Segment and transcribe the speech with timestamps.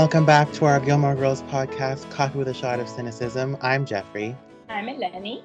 [0.00, 3.58] Welcome back to our Gilmore Girls podcast, Coffee with a Shot of Cynicism.
[3.60, 4.34] I'm Jeffrey.
[4.70, 5.42] I'm Eleni.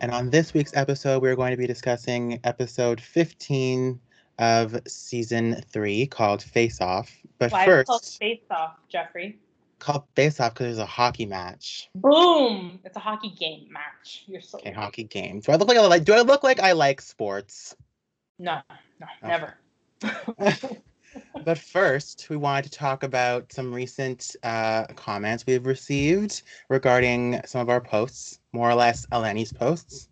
[0.00, 4.00] And on this week's episode, we're going to be discussing episode 15
[4.38, 7.14] of season three called Face Off.
[7.38, 9.38] But Why first, called Face Off, Jeffrey?
[9.78, 11.90] called Face Off because there's a hockey match.
[11.94, 12.80] Boom!
[12.86, 14.24] It's a hockey game match.
[14.26, 15.40] You're so Okay, hockey game.
[15.40, 16.04] Do I look like I like?
[16.04, 17.76] Do I look like I like sports?
[18.38, 18.62] No,
[18.98, 19.52] no, Okay.
[20.40, 20.78] never.
[21.44, 27.60] But first, we wanted to talk about some recent uh, comments we've received regarding some
[27.60, 30.08] of our posts, more or less Eleni's posts.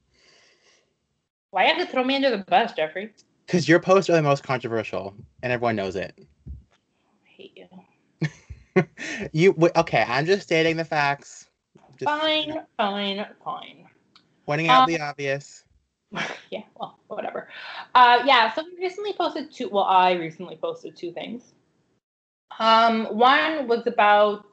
[1.50, 3.12] Why you have to throw me under the bus, Jeffrey?
[3.46, 6.14] Because your posts are the most controversial, and everyone knows it.
[6.18, 7.66] I hate you.
[9.32, 10.04] you w- okay?
[10.06, 11.48] I'm just stating the facts.
[11.98, 13.86] Just Fine, fine, fine.
[14.46, 15.64] pointing out Um, the obvious.
[16.50, 17.48] yeah, well, whatever.
[17.94, 19.68] Uh, yeah, so we recently posted two.
[19.68, 21.52] Well, I recently posted two things.
[22.58, 24.46] Um, one was about.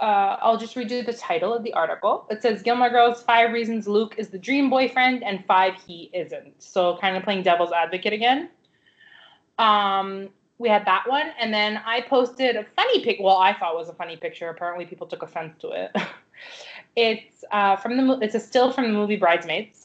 [0.00, 2.26] Uh, I'll just redo the title of the article.
[2.30, 6.62] It says Gilmore Girls Five Reasons Luke is the Dream Boyfriend and Five He Isn't.
[6.62, 8.48] So kind of playing devil's advocate again.
[9.58, 13.18] Um, we had that one, and then I posted a funny pic.
[13.20, 14.48] Well, I thought was a funny picture.
[14.48, 15.96] Apparently, people took offense to it.
[16.96, 18.18] it's uh, from the.
[18.20, 19.79] It's a still from the movie Bridesmaids.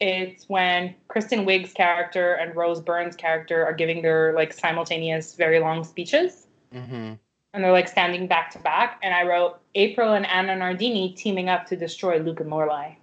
[0.00, 5.58] It's when Kristen Wiig's character and Rose Byrne's character are giving their like simultaneous, very
[5.60, 7.14] long speeches, hmm
[7.54, 9.00] and they're like standing back to back.
[9.02, 12.94] And I wrote April and Anna Nardini teaming up to destroy Luke and Lorelai,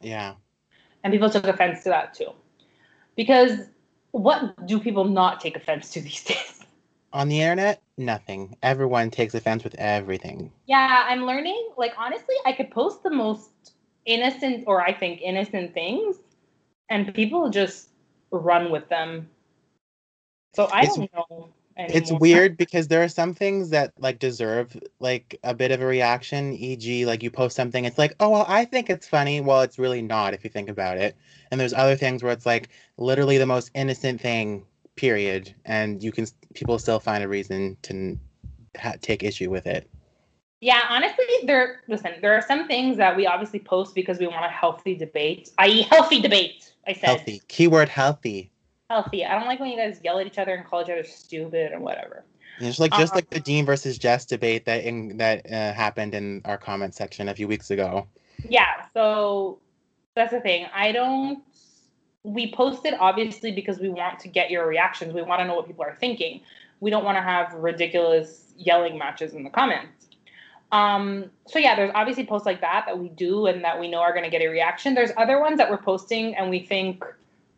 [0.00, 0.34] Yeah.
[1.02, 2.30] and people took offense to that too,
[3.16, 3.60] because
[4.12, 6.64] what do people not take offense to these days?
[7.12, 8.56] On the internet, nothing.
[8.62, 10.52] Everyone takes offense with everything.
[10.66, 11.70] Yeah, I'm learning.
[11.76, 13.50] Like honestly, I could post the most
[14.04, 16.16] innocent or I think innocent things,
[16.88, 17.90] and people just
[18.30, 19.28] run with them.
[20.54, 21.48] So I It's- don't know.
[21.76, 25.86] It's weird because there are some things that like deserve like a bit of a
[25.86, 26.52] reaction.
[26.52, 29.40] E.g., like you post something, it's like, oh well, I think it's funny.
[29.40, 31.16] Well, it's really not if you think about it.
[31.50, 36.12] And there's other things where it's like literally the most innocent thing, period, and you
[36.12, 38.16] can people still find a reason to
[38.78, 39.90] ha- take issue with it.
[40.60, 41.80] Yeah, honestly, there.
[41.88, 45.50] Listen, there are some things that we obviously post because we want a healthy debate,
[45.58, 46.72] i.e., healthy debate.
[46.86, 48.50] I said Healthy keyword healthy.
[48.90, 49.24] healthy.
[49.24, 51.72] I don't like when you guys yell at each other and call each other stupid
[51.72, 52.24] and whatever.
[52.60, 56.14] Just like just Uh, like the Dean versus Jess debate that in that uh, happened
[56.14, 58.06] in our comment section a few weeks ago.
[58.48, 59.58] Yeah, so
[60.14, 60.66] that's the thing.
[60.72, 61.42] I don't.
[62.22, 65.12] We posted obviously because we want to get your reactions.
[65.12, 66.40] We want to know what people are thinking.
[66.80, 70.03] We don't want to have ridiculous yelling matches in the comments.
[70.74, 74.00] Um, so yeah, there's obviously posts like that that we do and that we know
[74.00, 74.92] are going to get a reaction.
[74.92, 77.04] There's other ones that we're posting and we think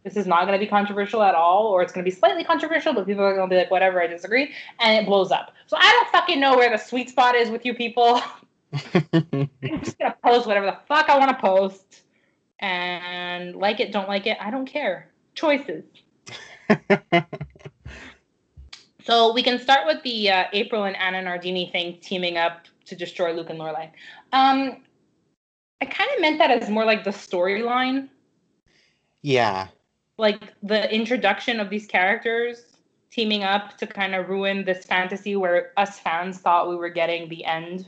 [0.05, 2.45] this is not going to be controversial at all, or it's going to be slightly
[2.45, 5.53] controversial, but people are going to be like, whatever, I disagree, and it blows up.
[5.67, 8.21] So I don't fucking know where the sweet spot is with you people.
[8.95, 9.49] I'm
[9.83, 12.03] just gonna post whatever the fuck I want to post,
[12.61, 15.11] and like it, don't like it, I don't care.
[15.35, 15.85] Choices.
[19.07, 22.97] So we can start with the uh, April and Anna Nardini thing teaming up to
[22.97, 23.91] destroy Luke and Lorelai.
[24.33, 24.79] Um,
[25.81, 28.09] I kind of meant that as more like the storyline,
[29.23, 29.69] yeah.
[30.19, 32.77] like the introduction of these characters
[33.11, 37.29] teaming up to kind of ruin this fantasy where us fans thought we were getting
[37.29, 37.87] the end,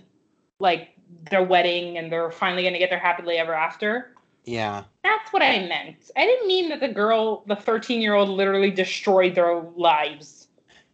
[0.58, 0.90] like
[1.30, 4.14] their wedding and they're finally going to get their happily ever after.
[4.44, 4.84] Yeah.
[5.02, 6.10] That's what I meant.
[6.16, 10.48] I didn't mean that the girl, the 13 year old, literally destroyed their lives.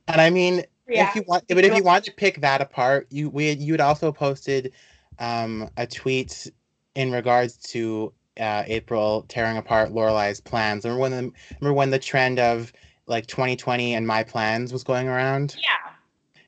[0.09, 1.09] And I mean, Yeah.
[1.09, 3.81] if you want, but if you want to pick that apart, you we you had
[3.81, 4.73] also posted
[5.19, 6.51] um, a tweet
[6.95, 10.85] in regards to uh, April tearing apart Lorelai's plans.
[10.85, 12.73] Remember when the remember when the trend of
[13.07, 15.57] like 2020 and my plans was going around?
[15.59, 15.93] Yeah.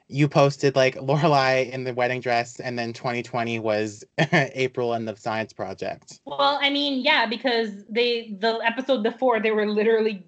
[0.09, 5.17] You posted like Lorelai in the wedding dress, and then 2020 was April and the
[5.17, 6.21] science project.
[6.25, 10.25] Well, I mean, yeah, because they the episode before they were literally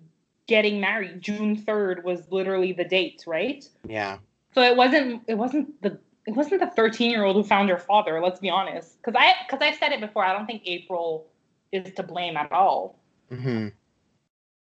[0.48, 1.20] getting married.
[1.20, 3.64] June third was literally the date, right?
[3.86, 4.18] Yeah.
[4.54, 7.78] So it wasn't it wasn't the it wasn't the thirteen year old who found her
[7.78, 8.20] father.
[8.20, 10.24] Let's be honest, because I because I said it before.
[10.24, 11.28] I don't think April
[11.70, 12.98] is to blame at all.
[13.30, 13.68] hmm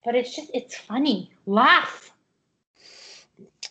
[0.05, 1.33] But it's just it's funny.
[1.47, 2.13] Laugh.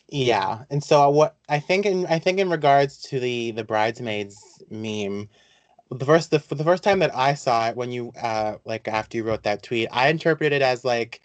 [0.10, 4.64] Yeah, and so what I think in I think in regards to the the bridesmaids
[4.70, 5.28] meme,
[5.92, 9.18] the first the, the first time that I saw it when you uh like after
[9.18, 11.22] you wrote that tweet, I interpreted it as like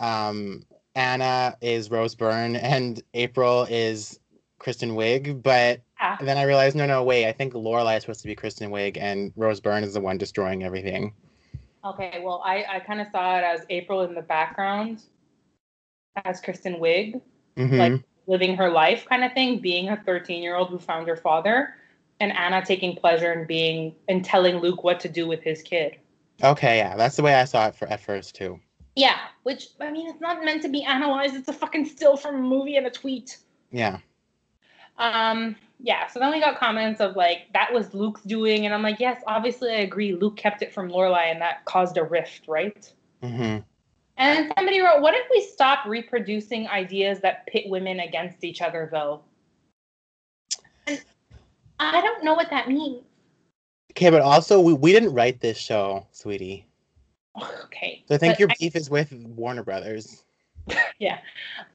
[0.00, 0.64] um
[0.94, 4.18] Anna is Rose Byrne and April is
[4.58, 6.16] Kristen Wiig, but Ah.
[6.20, 8.96] then I realized no no wait, I think Lorelai is supposed to be Kristen Wiig
[8.98, 11.14] and Rose Byrne is the one destroying everything.
[11.84, 15.02] Okay, well, I, I kind of saw it as April in the background
[16.24, 17.20] as Kristen Wiig,
[17.56, 17.78] Mhm.
[17.78, 21.16] like living her life kind of thing, being a 13 year old who found her
[21.16, 21.74] father,
[22.20, 25.96] and Anna taking pleasure in being and telling Luke what to do with his kid.
[26.42, 28.60] Okay, yeah, that's the way I saw it for at first too.
[28.96, 31.34] Yeah, which I mean, it's not meant to be analyzed.
[31.34, 33.38] It's a fucking still from a movie and a tweet.
[33.70, 33.98] Yeah.
[34.98, 38.82] Um, yeah, so then we got comments of like that was Luke's doing, and I'm
[38.82, 40.14] like, yes, obviously I agree.
[40.14, 42.92] Luke kept it from Lorelai, and that caused a rift, right?
[43.22, 43.58] Mm-hmm.
[44.18, 48.88] And somebody wrote, "What if we stop reproducing ideas that pit women against each other,
[48.92, 49.22] though?"
[50.86, 51.00] And
[51.78, 53.02] I don't know what that means.
[53.92, 56.66] Okay, but also we, we didn't write this show, sweetie.
[57.64, 58.04] Okay.
[58.08, 60.24] So I think but your beef is with Warner Brothers.
[60.98, 61.18] yeah.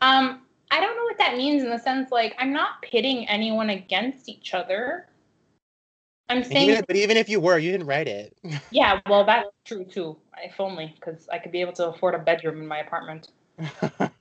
[0.01, 0.41] Um,
[0.71, 4.29] I don't know what that means in the sense like I'm not pitting anyone against
[4.29, 5.07] each other.
[6.27, 8.35] I'm saying, even, but even if you were, you didn't write it.
[8.71, 10.17] yeah, well, that's true too.
[10.43, 13.29] If only, because I could be able to afford a bedroom in my apartment.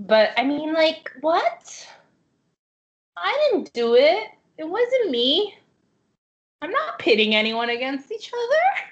[0.00, 1.86] But I mean, like, what?
[3.18, 4.28] I didn't do it.
[4.56, 5.54] It wasn't me.
[6.62, 8.89] I'm not pitting anyone against each other.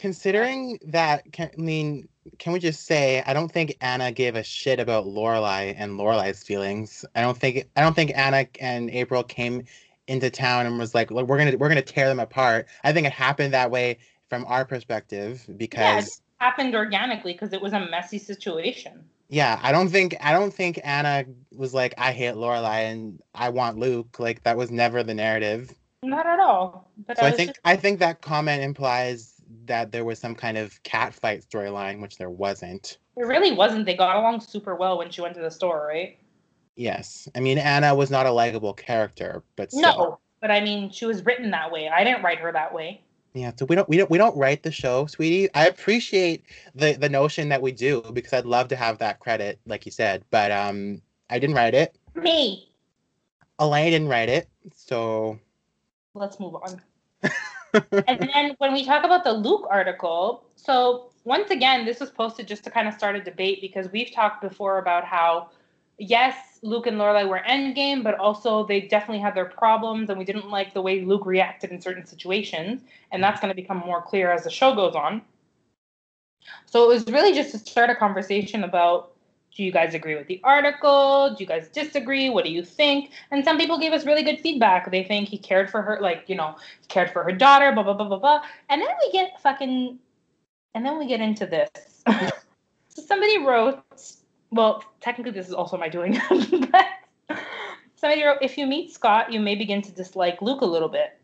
[0.00, 2.08] Considering that, can, I mean,
[2.38, 6.42] can we just say I don't think Anna gave a shit about Lorelai and Lorelai's
[6.42, 7.04] feelings.
[7.14, 9.62] I don't think I don't think Anna and April came
[10.06, 13.06] into town and was like, "Look, we're gonna we're gonna tear them apart." I think
[13.06, 13.98] it happened that way
[14.30, 16.08] from our perspective Yeah, it
[16.38, 19.04] happened organically because it was a messy situation.
[19.28, 23.50] yeah, I don't think I don't think Anna was like, "I hate Lorelai and I
[23.50, 25.74] want Luke." Like that was never the narrative.
[26.02, 26.90] Not at all.
[27.06, 29.34] But So I I think just- I think that comment implies
[29.66, 32.98] that there was some kind of cat fight storyline, which there wasn't.
[33.16, 33.86] it really wasn't.
[33.86, 36.18] They got along super well when she went to the store, right?
[36.76, 39.82] Yes, I mean Anna was not a likable character, but still.
[39.82, 41.88] No, but I mean, she was written that way.
[41.88, 43.02] I didn't write her that way.
[43.34, 45.52] Yeah, so we don't we don't we don't write the show, sweetie.
[45.54, 46.44] I appreciate
[46.74, 49.92] the the notion that we do because I'd love to have that credit, like you
[49.92, 50.24] said.
[50.30, 51.96] But um, I didn't write it.
[52.14, 52.68] Me.
[53.60, 55.38] Eleni didn't write it, so
[56.14, 56.80] Let's move on.
[57.72, 62.48] and then when we talk about the Luke article, so once again, this was posted
[62.48, 65.50] just to kind of start a debate because we've talked before about how,
[65.98, 70.24] yes, Luke and Lorelai were endgame, but also they definitely had their problems, and we
[70.24, 72.82] didn't like the way Luke reacted in certain situations,
[73.12, 75.22] and that's going to become more clear as the show goes on.
[76.66, 79.12] So it was really just to start a conversation about
[79.54, 81.34] do you guys agree with the article?
[81.36, 82.30] Do you guys disagree?
[82.30, 83.10] What do you think?
[83.30, 84.90] And some people gave us really good feedback.
[84.90, 86.56] They think he cared for her, like, you know,
[86.88, 88.42] cared for her daughter, blah, blah, blah, blah, blah.
[88.68, 89.98] And then we get fucking,
[90.74, 91.68] and then we get into this.
[92.88, 93.82] so somebody wrote,
[94.50, 96.86] well, technically this is also my doing, but
[97.96, 101.18] somebody wrote, if you meet Scott, you may begin to dislike Luke a little bit.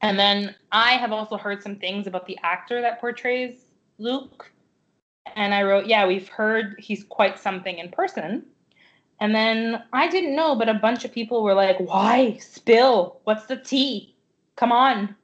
[0.00, 3.66] And then I have also heard some things about the actor that portrays
[3.98, 4.50] Luke.
[5.36, 8.44] And I wrote, yeah, we've heard he's quite something in person.
[9.20, 12.36] And then I didn't know, but a bunch of people were like, why?
[12.38, 13.20] Spill.
[13.24, 14.14] What's the tea?
[14.56, 15.14] Come on.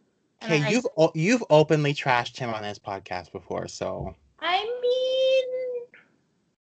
[0.41, 4.59] And okay, I- you've o- you've openly trashed him on this podcast before, so I
[4.83, 5.85] mean,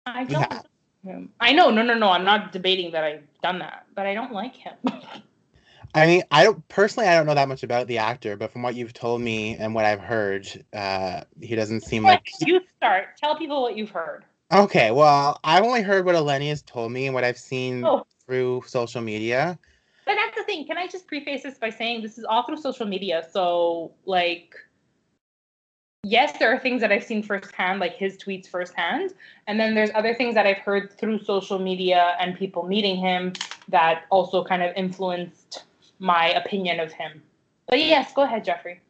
[0.06, 0.50] I don't.
[0.52, 0.64] like
[1.04, 1.30] him.
[1.40, 2.10] I know, no, no, no.
[2.10, 4.74] I'm not debating that I've done that, but I don't like him.
[5.96, 8.62] I mean, I don't personally I don't know that much about the actor, but from
[8.62, 13.18] what you've told me and what I've heard, uh, he doesn't seem like you start.
[13.18, 14.26] Tell people what you've heard.
[14.52, 18.06] Okay, well, I've only heard what Eleni has told me and what I've seen Oh.
[18.26, 19.60] through social media.
[20.06, 20.66] But that's the thing.
[20.66, 23.28] Can I just preface this by saying this is all through social media?
[23.32, 24.56] So, like,
[26.04, 29.14] yes, there are things that I've seen firsthand, like his tweets firsthand.
[29.46, 33.34] And then there's other things that I've heard through social media and people meeting him
[33.68, 35.66] that also kind of influenced
[36.00, 37.22] my opinion of him.
[37.68, 38.82] But yes, go ahead, Jeffrey.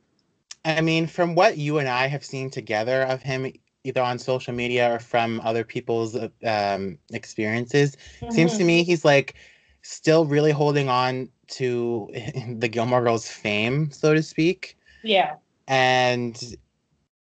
[0.66, 3.51] I mean, from what you and I have seen together of him,
[3.84, 7.98] either on social media or from other people's um, experiences,
[8.30, 8.68] seems to Mhm.
[8.68, 9.36] me he's like
[9.82, 12.10] still really holding on to
[12.58, 14.78] the Gilmore Girls fame, so to speak.
[15.04, 15.36] Yeah.
[15.68, 16.58] And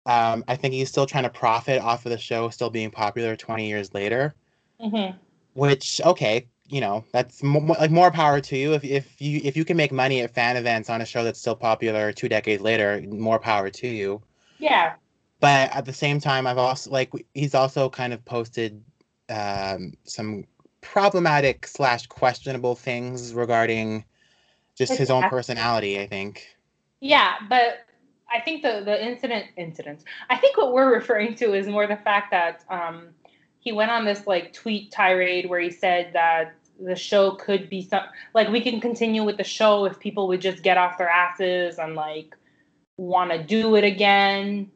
[0.06, 3.36] um, I think he's still trying to profit off of the show still being popular
[3.36, 4.36] 20 years later.
[4.80, 5.12] hmm
[5.54, 9.42] which okay you know that's mo- mo- like more power to you if, if you
[9.44, 12.28] if you can make money at fan events on a show that's still popular two
[12.30, 14.22] decades later more power to you
[14.58, 14.96] Yeah.
[15.40, 18.84] but at the same time i've also like he's also kind of posted
[19.30, 20.46] um, some
[20.82, 24.06] problematic slash questionable things regarding
[24.76, 26.56] just his own personality i think
[27.02, 27.86] Yeah, but
[28.34, 30.04] I think the the incident incidents.
[30.30, 33.10] I think what we're referring to is more the fact that um,
[33.66, 37.82] he went on this like tweet tirade where he said that the show could be
[37.82, 38.04] some
[38.34, 41.80] like we can continue with the show if people would just get off their asses
[41.80, 42.36] and like
[42.98, 44.72] want to do it again.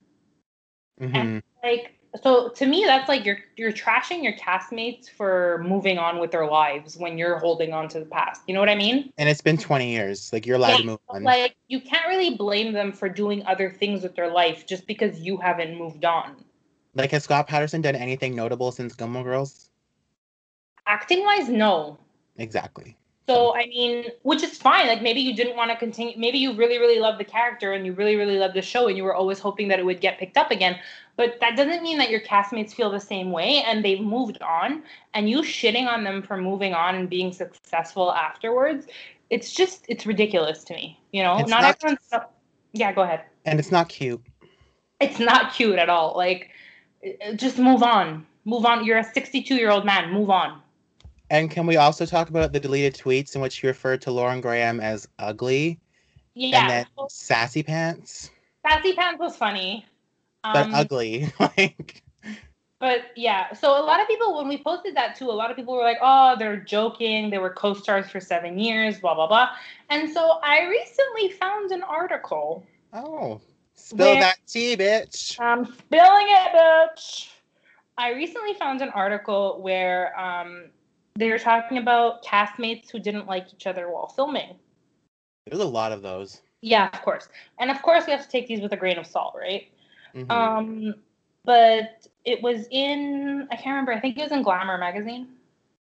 [1.00, 1.42] Mhm.
[1.64, 1.94] Like
[2.24, 6.48] so to me that's like you're you're trashing your castmates for moving on with their
[6.48, 8.42] lives when you're holding on to the past.
[8.48, 9.14] You know what I mean?
[9.20, 10.34] And it's been 20 years.
[10.34, 11.24] Like you're allowed Yeah, to move on.
[11.24, 15.20] Like you can't really blame them for doing other things with their life just because
[15.20, 16.44] you haven't moved on.
[16.96, 19.70] Like has Scott Patterson done anything notable since Gilmore Girls?
[20.88, 21.98] Acting wise, no.
[22.38, 22.98] Exactly.
[23.28, 24.88] So I mean, which is fine.
[24.88, 26.18] Like maybe you didn't want to continue.
[26.18, 28.98] Maybe you really, really love the character and you really, really love the show, and
[28.98, 30.80] you were always hoping that it would get picked up again.
[31.16, 34.82] But that doesn't mean that your castmates feel the same way and they've moved on.
[35.14, 38.88] And you shitting on them for moving on and being successful afterwards,
[39.30, 41.00] it's just it's ridiculous to me.
[41.12, 42.00] You know, not, not- everyone's.
[42.72, 43.22] Yeah, go ahead.
[43.46, 44.24] And it's not cute.
[45.00, 46.16] It's not cute at all.
[46.16, 46.50] Like,
[47.36, 48.26] just move on.
[48.46, 48.86] Move on.
[48.86, 50.12] You're a 62 year old man.
[50.12, 50.62] Move on.
[51.30, 54.42] And can we also talk about the deleted tweets in which he referred to Lauren
[54.42, 55.80] Graham as ugly
[56.34, 56.62] Yeah.
[56.62, 58.32] and then sassy pants?
[58.68, 59.86] Sassy Pants was funny.
[60.44, 61.32] But Um, ugly.
[61.40, 62.04] like
[62.80, 65.58] But yeah, so a lot of people, when we posted that too, a lot of
[65.58, 67.30] people were like, oh, they're joking.
[67.30, 69.50] They were co stars for seven years, blah, blah, blah.
[69.90, 72.66] And so I recently found an article.
[72.94, 73.42] Oh.
[73.90, 75.40] Spill Where- that tea, bitch.
[75.40, 77.30] I'm spilling it, bitch.
[77.98, 80.66] I recently found an article where um,
[81.16, 84.56] they were talking about castmates who didn't like each other while filming.
[85.48, 86.42] There's a lot of those.
[86.62, 87.30] Yeah, of course.
[87.58, 89.68] And of course, we have to take these with a grain of salt, right?
[90.14, 90.30] Mhm.
[90.30, 90.96] Um,
[91.44, 95.30] but it was in, I can't remember, I think it was in Glamour magazine.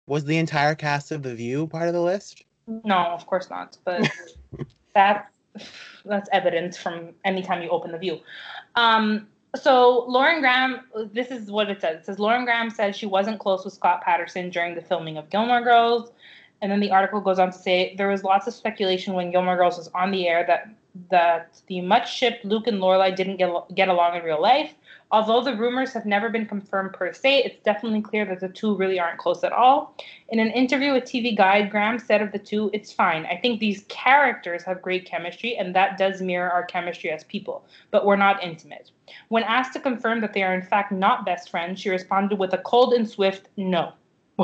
[0.08, 2.43] Was the entire cast of The View part of the list?
[2.65, 3.77] No, of course not.
[3.86, 4.10] But
[4.96, 5.27] that's
[6.05, 8.20] that's evidence from anytime you open the view.
[8.75, 10.81] Um, so Lauren Graham,
[11.12, 12.00] this is what it says.
[12.00, 15.29] It says Lauren Graham says she wasn't close with Scott Patterson during the filming of
[15.29, 16.12] Gilmore Girls,
[16.62, 19.58] and then the article goes on to say there was lots of speculation when Gilmore
[19.58, 20.70] Girls was on the air that
[21.10, 24.74] that the much shipped Luke and Lorelai didn't get get along in real life.
[25.12, 28.77] Although the rumors have never been confirmed per se, it's definitely clear that the two
[28.77, 29.98] really aren't close at all.
[30.30, 33.25] In an interview with TV Guide, Graham said of the two, it's fine.
[33.25, 37.65] I think these characters have great chemistry, and that does mirror our chemistry as people,
[37.91, 38.91] but we're not intimate.
[39.27, 42.53] When asked to confirm that they are in fact not best friends, she responded with
[42.53, 43.91] a cold and swift no.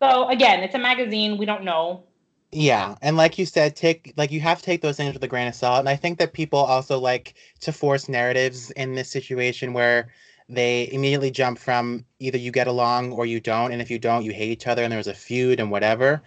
[0.00, 1.36] so, again, it's a magazine.
[1.36, 2.04] We don't know.
[2.54, 5.28] Yeah, and like you said, take like you have to take those things with a
[5.28, 5.80] grain of salt.
[5.80, 10.12] And I think that people also like to force narratives in this situation where
[10.50, 14.22] they immediately jump from either you get along or you don't, and if you don't,
[14.22, 16.22] you hate each other, and there's a feud and whatever.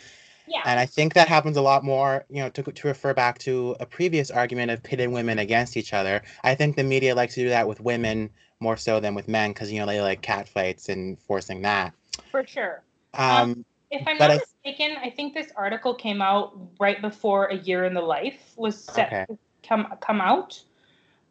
[0.47, 0.61] Yeah.
[0.65, 3.75] And I think that happens a lot more, you know, to, to refer back to
[3.79, 6.21] a previous argument of pitting women against each other.
[6.43, 8.29] I think the media likes to do that with women
[8.59, 11.93] more so than with men because, you know, they like cat fights and forcing that.
[12.31, 12.83] For sure.
[13.15, 17.45] Um, If I'm But not I- mistaken, I think this article came out right before
[17.45, 19.25] A Year in the Life was set Okay.
[19.29, 19.37] to
[19.67, 20.61] come come out.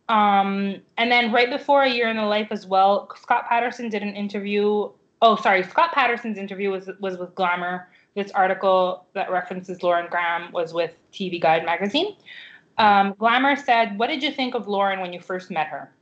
[0.09, 4.03] Um, and then right before A Year in the Life as well, Scott Patterson did
[4.03, 4.91] an interview.
[5.23, 7.89] Oh, sorry, Scott Patterson's interview was was with Glamour.
[8.15, 12.17] This article that references Lauren Graham was with TV Guide magazine.
[12.79, 15.93] Um, Glamour said, "What did you think of Lauren when you first met her?"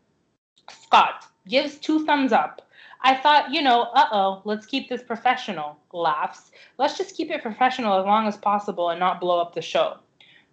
[0.69, 2.63] Scott gives two thumbs up.
[3.05, 5.77] I thought, you know, uh oh, let's keep this professional.
[5.93, 6.53] Laughs.
[6.79, 9.99] Let's just keep it professional as long as possible and not blow up the show.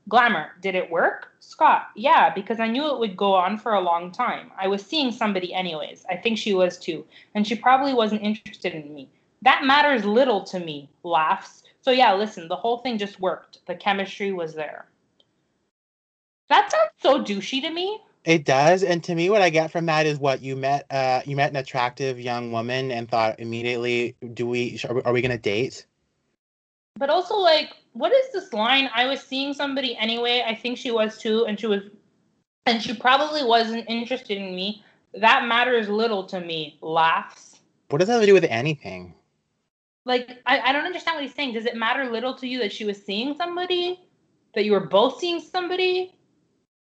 [0.08, 1.34] Glamour, did it work?
[1.40, 4.52] Scott, yeah, because I knew it would go on for a long time.
[4.58, 6.04] I was seeing somebody anyways.
[6.10, 7.06] I think she was too.
[7.36, 9.10] And she probably wasn't interested in me.
[9.44, 10.90] That matters little to me.
[11.04, 11.64] Laughs.
[11.82, 13.60] So yeah, listen, the whole thing just worked.
[13.68, 14.88] The chemistry was there.
[16.50, 18.00] That sounds so douchey to me.
[18.30, 20.86] It does, and to me, what I get from that is what you met.
[20.92, 24.80] Uh, you met an attractive young woman and thought immediately, "Do we?
[24.88, 25.88] Are we, are we gonna date?"
[27.00, 28.88] But also, like, what is this line?
[28.94, 30.44] I was seeing somebody anyway.
[30.46, 31.82] I think she was too, and she was,
[32.68, 34.86] and she probably wasn't interested in me.
[35.16, 36.78] That matters little to me.
[36.82, 37.62] Laughs.
[37.88, 39.16] What does that have to do with anything?
[40.06, 41.56] Like, I, I don't understand what he's saying.
[41.56, 44.00] Does it matter little to you that she was seeing somebody?
[44.54, 46.14] That you were both seeing somebody?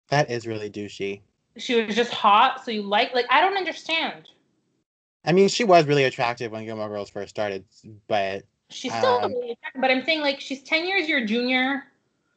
[0.09, 1.21] That is really douchey.
[1.59, 4.29] She was just hot, so you like, like, I don't understand.
[5.25, 7.65] I mean, she was really attractive when Gilmore Girls first started,
[8.07, 11.85] but She's still Um, really attractive, but I'm saying, like, she's 10 years your junior.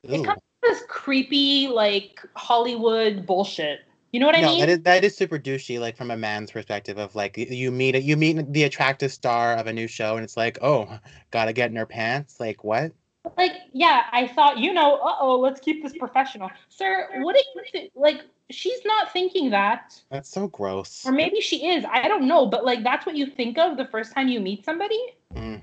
[0.02, 3.80] It comes with this creepy, like, Hollywood bullshit.
[4.12, 4.60] You know what I no, mean?
[4.60, 5.80] that is that is super douchey.
[5.80, 9.66] Like from a man's perspective, of like you meet you meet the attractive star of
[9.66, 10.98] a new show, and it's like, oh,
[11.30, 12.38] gotta get in her pants.
[12.38, 12.92] Like what?
[13.36, 17.42] Like yeah i thought you know uh-oh let's keep this professional sir what do
[17.78, 21.06] you like she's not thinking that That's so gross.
[21.06, 23.86] or maybe she is i don't know but like that's what you think of the
[23.86, 24.98] first time you meet somebody
[25.34, 25.62] Mm.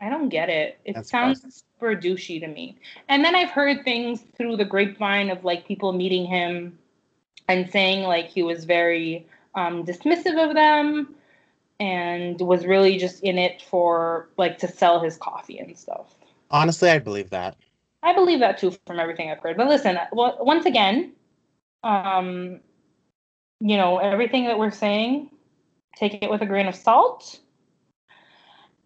[0.00, 1.64] i don't get it it That's sounds gross.
[1.80, 2.76] super douchey to me
[3.08, 6.78] and then i've heard things through the grapevine of like people meeting him
[7.48, 11.15] and saying like he was very um, dismissive of them
[11.78, 16.14] and was really just in it for like to sell his coffee and stuff.
[16.50, 17.56] Honestly, I believe that.
[18.02, 19.56] I believe that too from everything I've heard.
[19.56, 21.12] But listen, well, once again,
[21.82, 22.60] um,
[23.60, 25.30] you know, everything that we're saying,
[25.96, 27.40] take it with a grain of salt.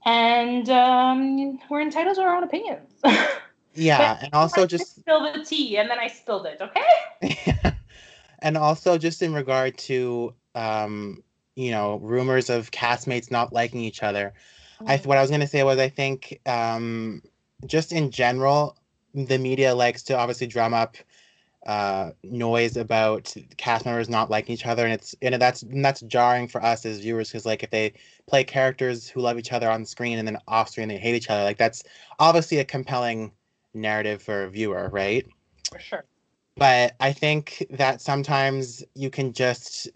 [0.06, 2.90] And um, we're entitled to our own opinions.
[3.74, 6.60] yeah, and also just spill the tea, and then I spilled it.
[6.62, 7.74] Okay.
[8.38, 11.22] and also just in regard to um,
[11.60, 14.32] you know rumors of castmates not liking each other.
[14.86, 17.22] I what I was gonna say was I think um,
[17.66, 18.76] just in general,
[19.14, 20.96] the media likes to obviously drum up
[21.66, 26.00] uh, noise about cast members not liking each other, and it's and that's and that's
[26.02, 27.92] jarring for us as viewers because like if they
[28.26, 31.28] play characters who love each other on screen and then off screen they hate each
[31.28, 31.84] other, like that's
[32.18, 33.30] obviously a compelling
[33.74, 35.26] narrative for a viewer, right?
[35.70, 36.04] For sure.
[36.56, 39.88] But I think that sometimes you can just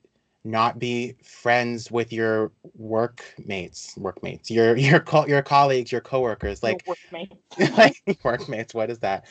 [0.45, 6.85] not be friends with your workmates, workmates, your your co- your colleagues, your coworkers, like
[6.87, 7.35] workmates.
[7.79, 8.75] like workmates.
[8.75, 9.27] What is that?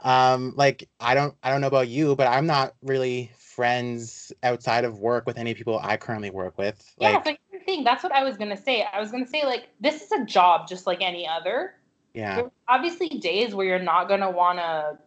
[0.00, 4.84] Um, like I don't I don't know about you, but I'm not really friends outside
[4.84, 6.82] of work with any people I currently work with.
[6.98, 8.86] Yeah, like, the thing that's what I was gonna say.
[8.92, 11.74] I was gonna say like this is a job just like any other.
[12.14, 12.36] Yeah.
[12.36, 14.98] There's obviously days where you're not gonna wanna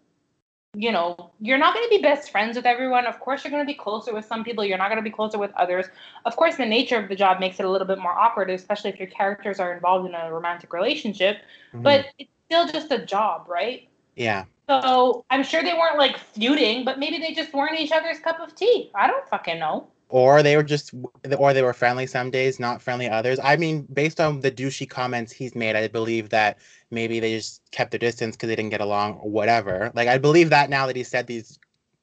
[0.76, 3.06] you know, you're not going to be best friends with everyone.
[3.06, 4.66] Of course, you're going to be closer with some people.
[4.66, 5.86] You're not going to be closer with others.
[6.26, 8.90] Of course, the nature of the job makes it a little bit more awkward, especially
[8.90, 11.38] if your characters are involved in a romantic relationship.
[11.74, 11.84] Mm-hmm.
[11.84, 13.88] But it's still just a job, right?
[14.16, 14.46] Yeah.
[14.68, 18.40] So I'm sure they weren't like feuding, but maybe they just weren't each other's cup
[18.40, 18.92] of tea.
[18.96, 20.94] I don't fucking know or they were just
[21.40, 23.40] or they were friendly some days not friendly others.
[23.44, 26.60] I mean based on the douchey comments he's made i believe that
[26.92, 29.92] maybe they just kept their distance because they didn't get along or whatever.
[29.96, 31.58] Like i believe that now that he said these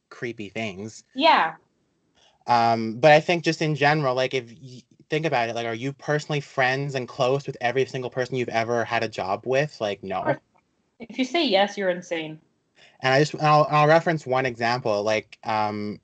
[0.09, 1.05] creepy things.
[1.15, 1.55] Yeah.
[2.49, 5.75] Um but i think just in general like if you think about it like are
[5.75, 9.81] you personally friends and close with every single person you've ever had a job with?
[9.81, 10.35] Like no.
[10.99, 12.41] If you say yes you're insane.
[13.03, 16.01] And i just I'll, I'll reference one example like um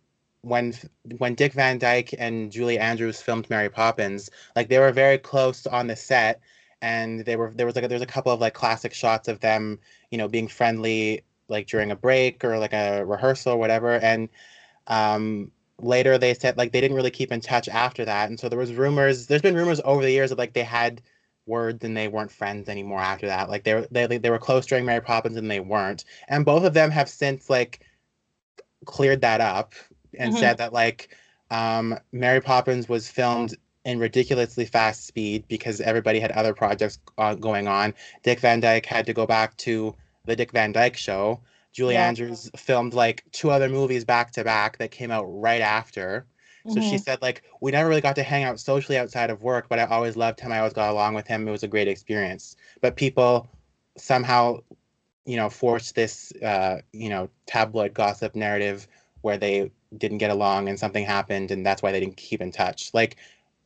[0.46, 0.72] when
[1.18, 5.66] when Dick Van Dyke and Julie Andrews filmed Mary Poppins, like they were very close
[5.66, 6.40] on the set,
[6.80, 9.78] and they were there was like there's a couple of like classic shots of them,
[10.10, 14.28] you know, being friendly like during a break or like a rehearsal or whatever, and
[14.86, 18.48] um, later they said like they didn't really keep in touch after that, and so
[18.48, 19.26] there was rumors.
[19.26, 21.02] There's been rumors over the years that like they had
[21.46, 23.50] words and they weren't friends anymore after that.
[23.50, 26.64] Like they were they they were close during Mary Poppins and they weren't, and both
[26.64, 27.80] of them have since like
[28.84, 29.72] cleared that up
[30.18, 30.40] and mm-hmm.
[30.40, 31.16] said that like
[31.50, 37.34] um, Mary Poppins was filmed in ridiculously fast speed because everybody had other projects uh,
[37.34, 37.94] going on.
[38.24, 41.40] Dick Van Dyke had to go back to the Dick Van Dyke Show.
[41.72, 42.08] Julie yeah.
[42.08, 46.26] Andrews filmed like two other movies back to back that came out right after.
[46.66, 46.90] So mm-hmm.
[46.90, 49.78] she said like we never really got to hang out socially outside of work, but
[49.78, 50.50] I always loved him.
[50.50, 51.46] I always got along with him.
[51.46, 52.56] It was a great experience.
[52.80, 53.48] But people
[53.96, 54.60] somehow,
[55.26, 58.88] you know, forced this uh, you know, tabloid gossip narrative
[59.20, 62.50] where they didn't get along and something happened and that's why they didn't keep in
[62.50, 62.92] touch.
[62.92, 63.16] Like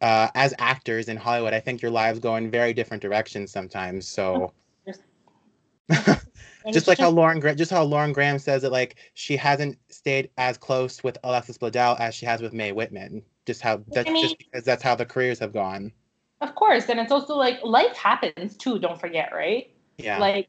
[0.01, 4.09] uh, as actors in Hollywood, I think your lives go in very different directions sometimes.
[4.09, 4.53] So
[6.73, 10.57] just like how Lauren just how Lauren Graham says that like she hasn't stayed as
[10.57, 13.23] close with Alexis Bledel as she has with Mae Whitman.
[13.47, 15.93] Just how that's I mean, just because that's how the careers have gone.
[16.41, 18.79] Of course, and it's also like life happens too.
[18.79, 19.71] Don't forget, right?
[19.99, 20.19] Yeah.
[20.19, 20.49] Like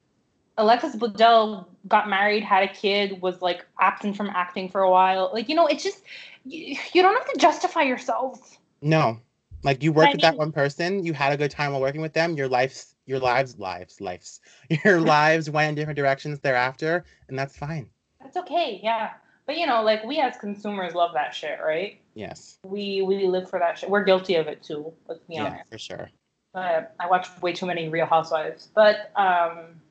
[0.57, 5.31] Alexis Bledel got married, had a kid, was like absent from acting for a while.
[5.33, 6.03] Like, you know, it's just
[6.45, 8.57] you, you don't have to justify yourself.
[8.81, 9.19] No.
[9.63, 11.81] Like you worked I with mean, that one person, you had a good time while
[11.81, 14.39] working with them, your life's your lives lives lives.
[14.85, 17.89] Your lives went in different directions thereafter, and that's fine.
[18.21, 19.11] That's okay, yeah.
[19.45, 21.99] But you know, like we as consumers love that shit, right?
[22.13, 22.57] Yes.
[22.63, 23.89] We we live for that shit.
[23.89, 25.57] We're guilty of it too, let's be yeah, honest.
[25.57, 26.09] Yeah, for sure.
[26.53, 28.69] But I watch way too many Real Housewives.
[28.73, 29.81] But um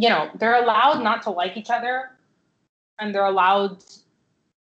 [0.00, 2.12] you know, they're allowed not to like each other
[2.98, 3.84] and they're allowed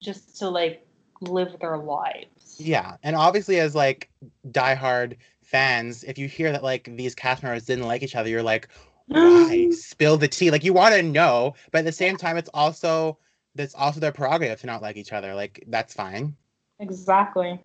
[0.00, 0.86] just to like
[1.20, 2.54] live their lives.
[2.56, 2.96] Yeah.
[3.02, 4.10] And obviously as like
[4.50, 8.44] diehard fans, if you hear that like these cast members didn't like each other, you're
[8.44, 8.68] like,
[9.06, 9.70] why?
[9.72, 10.52] Spill the tea.
[10.52, 13.18] Like you want to know, but at the same time it's also
[13.56, 15.34] that's also their prerogative to not like each other.
[15.34, 16.36] Like that's fine.
[16.78, 17.60] Exactly.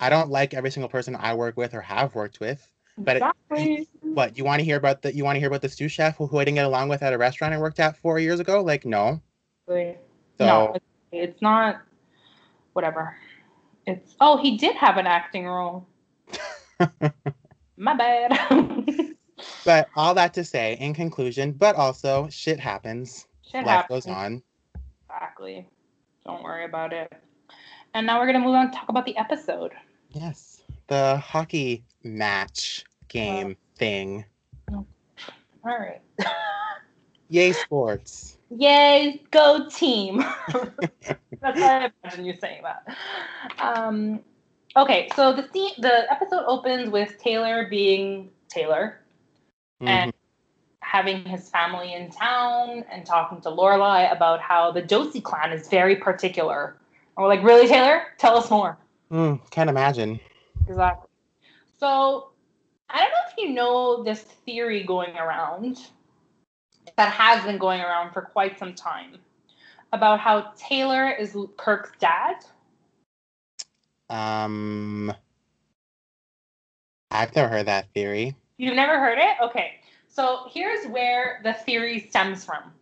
[0.00, 2.68] I don't like every single person I work with or have worked with.
[2.98, 3.74] But exactly.
[3.74, 5.92] it, what you want to hear about the you want to hear about the sous
[5.92, 8.18] chef who, who I didn't get along with at a restaurant I worked at four
[8.18, 8.62] years ago?
[8.62, 9.20] Like no.
[9.68, 9.94] So,
[10.40, 10.76] no,
[11.12, 11.82] it's not.
[12.72, 13.16] Whatever.
[13.86, 15.86] It's oh he did have an acting role.
[17.76, 18.38] My bad.
[19.64, 23.26] but all that to say, in conclusion, but also shit happens.
[23.42, 24.04] Shit Life happens.
[24.04, 24.42] goes on.
[25.08, 25.68] Exactly.
[26.24, 27.12] Don't worry about it.
[27.94, 29.72] And now we're gonna move on to talk about the episode.
[30.10, 34.24] Yes, the hockey match game thing.
[34.72, 34.86] All
[35.64, 36.00] right.
[37.28, 38.38] Yay, sports.
[38.50, 40.18] Yay, go team.
[40.48, 42.96] That's how I imagine you saying that.
[43.58, 44.20] Um,
[44.76, 49.00] okay, so the scene, the episode opens with Taylor being Taylor
[49.80, 50.12] and
[50.80, 55.68] having his family in town and talking to Lorelai about how the Josie clan is
[55.68, 56.76] very particular.
[57.16, 58.02] And we're like, really, Taylor?
[58.18, 58.78] Tell us more.
[59.10, 60.20] Mm, can't imagine.
[60.68, 61.08] Exactly.
[61.78, 62.30] So
[62.88, 65.78] I don't know if you know this theory going around
[66.96, 69.18] that has been going around for quite some time
[69.92, 72.36] about how Taylor is Kirk's dad.
[74.08, 75.12] Um,
[77.10, 78.34] I've never heard that theory.
[78.58, 79.36] You've never heard it?
[79.42, 79.80] Okay.
[80.08, 82.72] So here's where the theory stems from.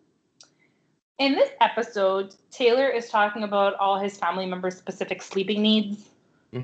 [1.19, 6.11] In this episode, Taylor is talking about all his family members' specific sleeping needs,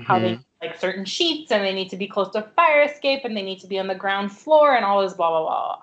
[0.03, 0.39] how they Mhm.
[0.39, 3.37] need, like certain sheets and they need to be close to a fire escape and
[3.37, 5.79] they need to be on the ground floor and all this blah blah blah.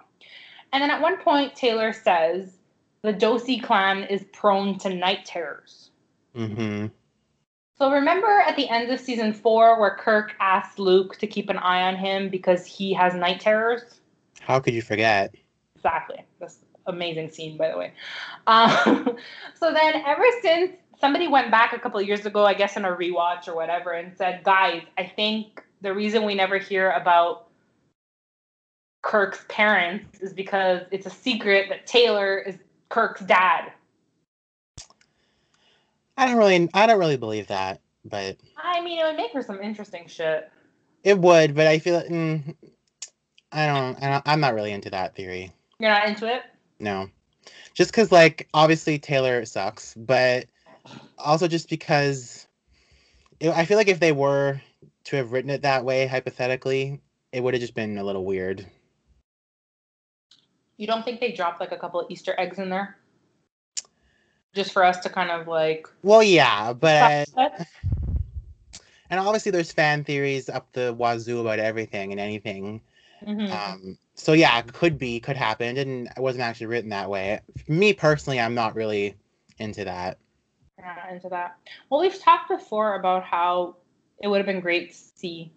[0.73, 2.57] And then at one point, Taylor says
[3.01, 5.91] the Josie clan is prone to night terrors.
[6.35, 6.91] Mhm.
[7.77, 11.57] So remember at the end of season four where Kirk asked Luke to keep an
[11.57, 13.99] eye on him because he has night terrors?
[14.41, 15.35] How could you forget?
[15.75, 16.23] Exactly.
[16.39, 17.93] That's amazing scene, by the way.
[18.47, 19.17] Um,
[19.59, 22.85] so then, ever since somebody went back a couple of years ago, I guess in
[22.85, 27.47] a rewatch or whatever, and said, guys, I think the reason we never hear about
[29.01, 32.57] Kirk's parents is because it's a secret that Taylor is
[32.89, 33.71] Kirk's dad.
[36.17, 39.43] I don't really, I don't really believe that, but I mean, it would make for
[39.43, 40.49] some interesting shit.
[41.03, 41.53] it would.
[41.53, 42.55] But I feel, mm,
[43.51, 45.51] I don't, I don't, I'm not really into that theory.
[45.79, 46.41] You're not into it?
[46.79, 47.07] No,
[47.75, 50.47] just because, like, obviously Taylor sucks, but
[51.17, 52.47] also just because
[53.39, 54.61] it, I feel like if they were
[55.05, 58.65] to have written it that way, hypothetically, it would have just been a little weird.
[60.77, 62.97] You don't think they dropped like a couple of Easter eggs in there?
[64.53, 65.87] Just for us to kind of like.
[66.03, 67.27] Well, yeah, but
[69.09, 72.81] and obviously there's fan theories up the wazoo about everything and anything.
[73.25, 73.51] Mhm.
[73.51, 75.77] Um, so yeah, it could be, could happen.
[75.77, 77.39] and it wasn't actually written that way.
[77.67, 79.15] Me personally, I'm not really
[79.57, 80.17] into that.
[80.79, 81.57] Yeah, into that.
[81.89, 83.75] Well, we've talked before about how
[84.21, 85.51] it would have been great to see,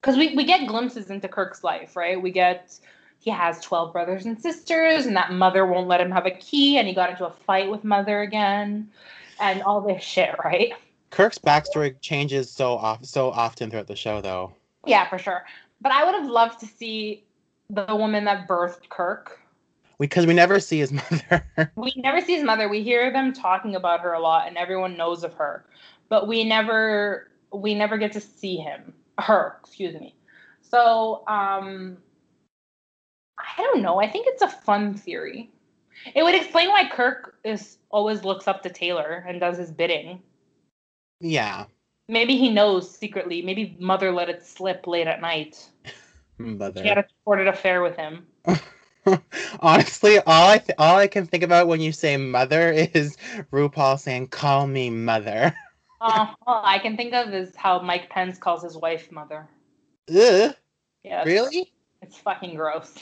[0.00, 2.20] because we, we get glimpses into Kirk's life, right?
[2.20, 2.78] We get
[3.20, 6.78] he has 12 brothers and sisters, and that mother won't let him have a key,
[6.78, 8.90] and he got into a fight with mother again,
[9.40, 10.72] and all this shit, right?
[11.10, 14.54] Kirk's backstory changes so off so often throughout the show, though.
[14.86, 15.44] Yeah, for sure.
[15.80, 17.24] But I would have loved to see
[17.68, 19.38] the woman that birthed Kirk.
[20.00, 21.72] Because we never see his mother.
[21.76, 22.68] We never see his mother.
[22.68, 25.66] We hear them talking about her a lot, and everyone knows of her,
[26.08, 30.16] but we never we never get to see him, her, excuse me.
[30.62, 31.98] So um,
[33.38, 34.00] I don't know.
[34.00, 35.50] I think it's a fun theory.
[36.14, 40.22] It would explain why Kirk is always looks up to Taylor and does his bidding.
[41.20, 41.66] yeah,
[42.08, 43.42] Maybe he knows secretly.
[43.42, 45.70] Maybe Mother let it slip late at night.
[46.38, 46.82] mother.
[46.82, 48.26] She had a sordid affair with him.
[49.60, 53.16] Honestly, all I th- all I can think about when you say mother is
[53.52, 55.54] RuPaul saying "Call me mother."
[56.02, 59.46] Uh, all I can think of is how Mike Pence calls his wife mother.
[60.08, 60.54] Ugh,
[61.04, 61.74] Yeah, really?
[62.00, 62.94] It's fucking gross.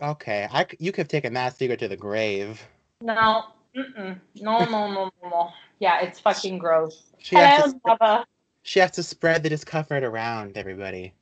[0.00, 2.64] Okay, I c- you could have taken that secret to the grave.
[3.02, 4.20] No, mm-mm.
[4.36, 5.50] no, no, no, no, no.
[5.80, 7.02] Yeah, it's fucking gross.
[7.18, 8.28] She has, to, sp-
[8.62, 11.12] she has to spread the discomfort around everybody.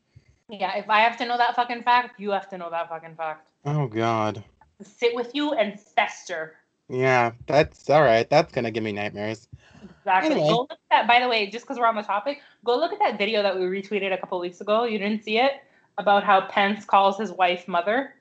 [0.48, 3.16] Yeah, if I have to know that fucking fact, you have to know that fucking
[3.16, 3.50] fact.
[3.64, 4.42] Oh God.
[4.82, 6.54] Sit with you and fester.
[6.88, 8.28] Yeah, that's all right.
[8.30, 9.48] That's gonna give me nightmares.
[9.82, 10.30] Exactly.
[10.32, 10.48] Anyway.
[10.48, 11.06] Go look at that.
[11.08, 13.58] By the way, just because we're on the topic, go look at that video that
[13.58, 14.84] we retweeted a couple weeks ago.
[14.84, 15.52] You didn't see it
[15.98, 18.14] about how Pence calls his wife mother.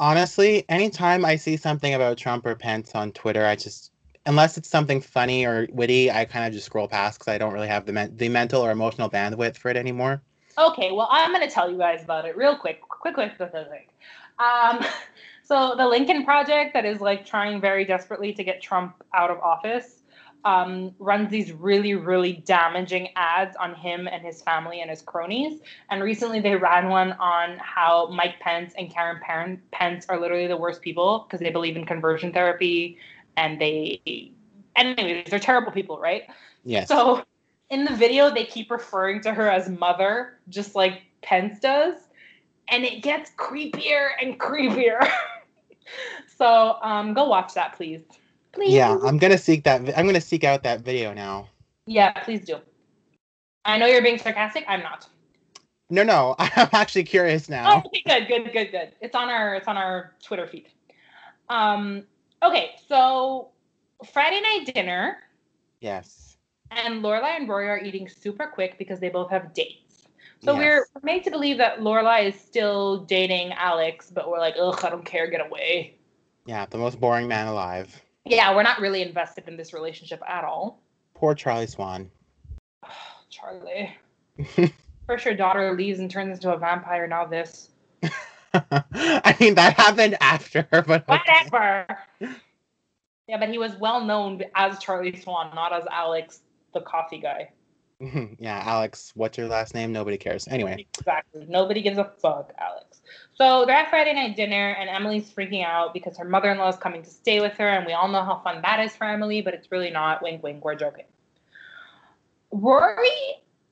[0.00, 3.92] Honestly, anytime I see something about Trump or Pence on Twitter, I just
[4.26, 7.52] unless it's something funny or witty, I kind of just scroll past because I don't
[7.52, 10.22] really have the men- the mental or emotional bandwidth for it anymore.
[10.58, 12.80] Okay, well, I'm going to tell you guys about it real quick.
[12.80, 13.88] Quick, quick, quick, quick, quick.
[14.40, 14.84] Um,
[15.44, 19.38] so the Lincoln Project, that is like trying very desperately to get Trump out of
[19.38, 20.02] office,
[20.44, 25.60] um, runs these really, really damaging ads on him and his family and his cronies.
[25.90, 30.56] And recently, they ran one on how Mike Pence and Karen Pence are literally the
[30.56, 32.98] worst people because they believe in conversion therapy,
[33.36, 34.32] and they,
[34.74, 36.24] anyways, they're terrible people, right?
[36.64, 36.88] Yes.
[36.88, 37.24] So
[37.70, 41.96] in the video, they keep referring to her as mother, just like Pence does,
[42.68, 45.06] and it gets creepier and creepier.
[46.36, 48.02] so um, go watch that, please.
[48.52, 48.72] Please.
[48.72, 49.82] yeah, I'm gonna seek that.
[49.82, 51.48] vi- I'm gonna seek out that video now.
[51.86, 52.58] Yeah, please do.
[53.64, 54.64] I know you're being sarcastic.
[54.66, 55.06] I'm not.
[55.90, 57.82] No, no, I'm actually curious now.
[57.84, 58.92] Oh, okay, good, good, good, good.
[59.00, 60.68] It's on our it's on our Twitter feed.
[61.50, 62.04] Um,
[62.42, 63.50] okay, so
[64.12, 65.18] Friday night dinner.
[65.80, 66.27] Yes.
[66.70, 70.06] And Lorelai and Rory are eating super quick because they both have dates.
[70.40, 70.86] So Yes.
[70.94, 74.90] we're made to believe that Lorelai is still dating Alex, but we're like, ugh, I
[74.90, 75.96] don't care, get away.
[76.46, 78.00] Yeah, the most boring man alive.
[78.24, 80.80] Yeah, we're not really invested in this relationship at all.
[81.14, 82.10] Poor Charlie Swan.
[83.30, 83.96] Charlie.
[85.06, 87.70] First your daughter leaves and turns into a vampire, now this.
[88.54, 91.06] I mean, that happened after, but.
[91.08, 91.86] Whatever.
[93.26, 96.42] yeah, but he was well known as Charlie Swan, not as Alex,
[96.74, 97.50] the coffee guy.
[98.38, 99.92] yeah, Alex, what's your last name?
[99.92, 100.46] Nobody cares.
[100.48, 101.46] Anyway, Exactly.
[101.48, 103.00] Nobody gives a fuck, Alex.
[103.34, 106.68] So they're at Friday night dinner, and Emily's freaking out because her mother in law
[106.68, 109.04] is coming to stay with her, and we all know how fun that is for
[109.04, 110.22] Emily, but it's really not.
[110.22, 111.06] Wink, wink, we're joking.
[112.52, 113.08] Rory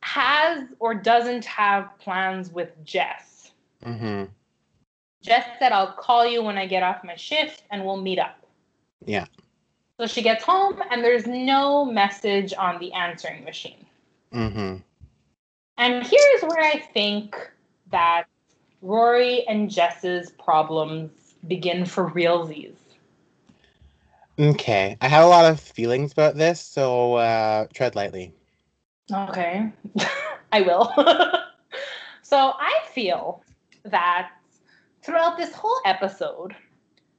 [0.00, 3.52] has or doesn't have plans with Jess.
[3.84, 4.24] hmm
[5.22, 8.46] Jess said, I'll call you when I get off my shift and we'll meet up.
[9.04, 9.26] Yeah.
[9.98, 13.86] So she gets home, and there's no message on the answering machine.
[14.32, 14.76] hmm
[15.78, 17.36] And here's where I think
[17.90, 18.24] that
[18.82, 21.10] Rory and Jess's problems
[21.46, 22.74] begin for realsies.
[24.38, 28.32] Okay, I have a lot of feelings about this, so uh, tread lightly.
[29.12, 29.72] Okay,
[30.52, 30.92] I will.
[32.22, 33.42] so I feel
[33.84, 34.32] that
[35.02, 36.54] throughout this whole episode,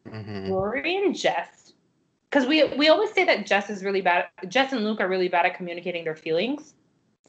[0.07, 1.56] hmm Rory and Jess,
[2.37, 4.27] because we we always say that Jess is really bad.
[4.47, 6.75] Jess and Luke are really bad at communicating their feelings.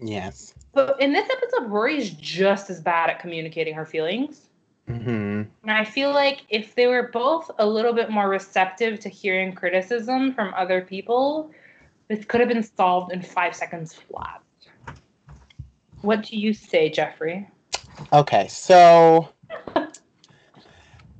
[0.00, 0.52] Yes.
[0.74, 4.50] But in this episode, Rory's just as bad at communicating her feelings.
[4.86, 9.08] hmm And I feel like if they were both a little bit more receptive to
[9.08, 11.50] hearing criticism from other people,
[12.08, 14.42] this could have been solved in five seconds flat.
[16.02, 17.48] What do you say, Jeffrey?
[18.12, 19.30] Okay, so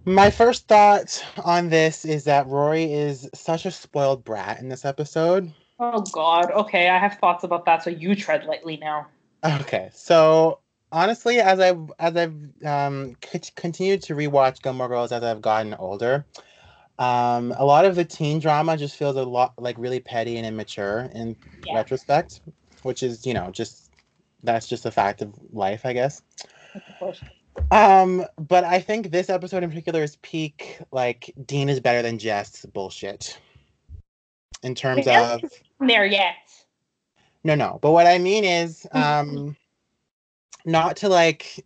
[0.08, 4.84] my first thought on this is that Rory is such a spoiled brat in this
[4.84, 5.52] episode.
[5.78, 6.50] Oh God.
[6.50, 9.06] Okay, I have thoughts about that, so you tread lightly now.
[9.44, 15.22] Okay, so honestly, as I've as I've um, c- continued to rewatch Gilmore Girls as
[15.22, 16.24] I've gotten older,
[16.98, 20.46] um, a lot of the teen drama just feels a lot like really petty and
[20.46, 21.76] immature in Yeah.
[21.76, 22.40] retrospect,
[22.82, 23.90] which is you know just
[24.42, 26.22] that's just a fact of life, I guess.
[27.70, 32.18] Um, but I think this episode in particular is peak like Dean is better than
[32.18, 33.38] Jess bullshit.
[34.62, 35.42] In terms of
[35.80, 36.34] There yet.
[37.44, 39.56] no no, but what I mean is um
[40.64, 41.64] not to like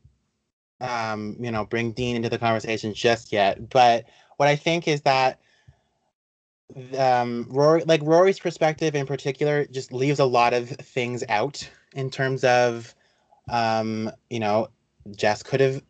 [0.81, 4.05] um you know bring Dean into the conversation just yet, but
[4.37, 5.41] what I think is that
[6.99, 12.11] um Rory like Rory's perspective in particular just leaves a lot of things out in
[12.11, 12.95] terms of
[13.49, 14.69] um you know
[15.17, 15.83] Jess could have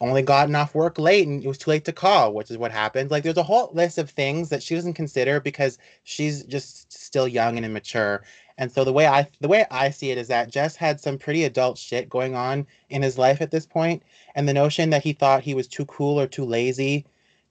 [0.00, 2.70] only gotten off work late and it was too late to call, which is what
[2.70, 3.10] happened.
[3.10, 7.26] Like there's a whole list of things that she doesn't consider because she's just still
[7.26, 8.22] young and immature.
[8.58, 11.18] And so the way I the way I see it is that Jess had some
[11.18, 14.02] pretty adult shit going on in his life at this point,
[14.34, 17.04] and the notion that he thought he was too cool or too lazy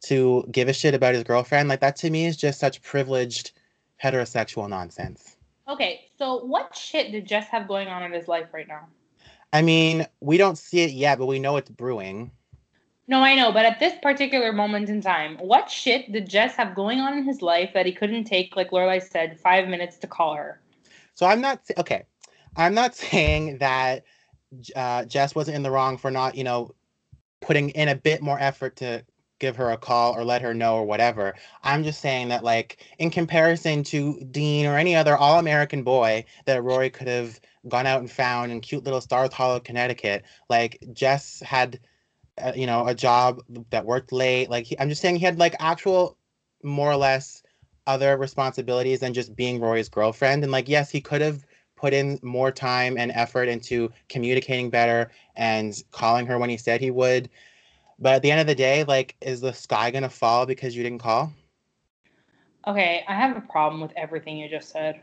[0.05, 3.51] to give a shit about his girlfriend, like that to me is just such privileged
[4.03, 5.37] heterosexual nonsense.
[5.67, 8.87] Okay, so what shit did Jess have going on in his life right now?
[9.53, 12.31] I mean, we don't see it yet, but we know it's brewing.
[13.07, 16.73] No, I know, but at this particular moment in time, what shit did Jess have
[16.73, 20.07] going on in his life that he couldn't take, like Lorelai said, five minutes to
[20.07, 20.59] call her?
[21.13, 22.05] So I'm not okay.
[22.55, 24.05] I'm not saying that
[24.75, 26.71] uh, Jess wasn't in the wrong for not, you know,
[27.41, 29.05] putting in a bit more effort to
[29.39, 31.35] give her a call or let her know or whatever.
[31.63, 36.63] I'm just saying that, like, in comparison to Dean or any other all-American boy that
[36.63, 41.41] Rory could have gone out and found in cute little Stars Hollow, Connecticut, like Jess
[41.41, 41.79] had,
[42.41, 44.49] uh, you know, a job that worked late.
[44.49, 46.17] Like, he, I'm just saying he had like actual,
[46.63, 47.43] more or less,
[47.87, 50.43] other responsibilities than just being Rory's girlfriend.
[50.43, 51.45] And like, yes, he could have
[51.75, 56.81] put in more time and effort into communicating better and calling her when he said
[56.81, 57.29] he would.
[57.99, 60.83] But at the end of the day, like, is the sky gonna fall because you
[60.83, 61.33] didn't call?
[62.67, 65.01] Okay, I have a problem with everything you just said.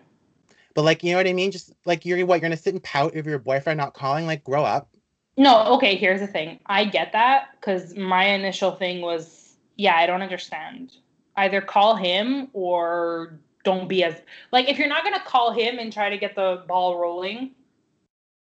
[0.74, 1.50] But like, you know what I mean?
[1.50, 4.26] Just like you're what you're gonna sit and pout if your boyfriend not calling.
[4.26, 4.88] Like, grow up.
[5.36, 6.60] No, okay, here's the thing.
[6.66, 10.92] I get that because my initial thing was, yeah, I don't understand.
[11.36, 15.92] Either call him or don't be as like if you're not gonna call him and
[15.92, 17.52] try to get the ball rolling,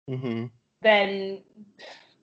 [0.10, 0.46] Mm-hmm.
[0.82, 1.42] then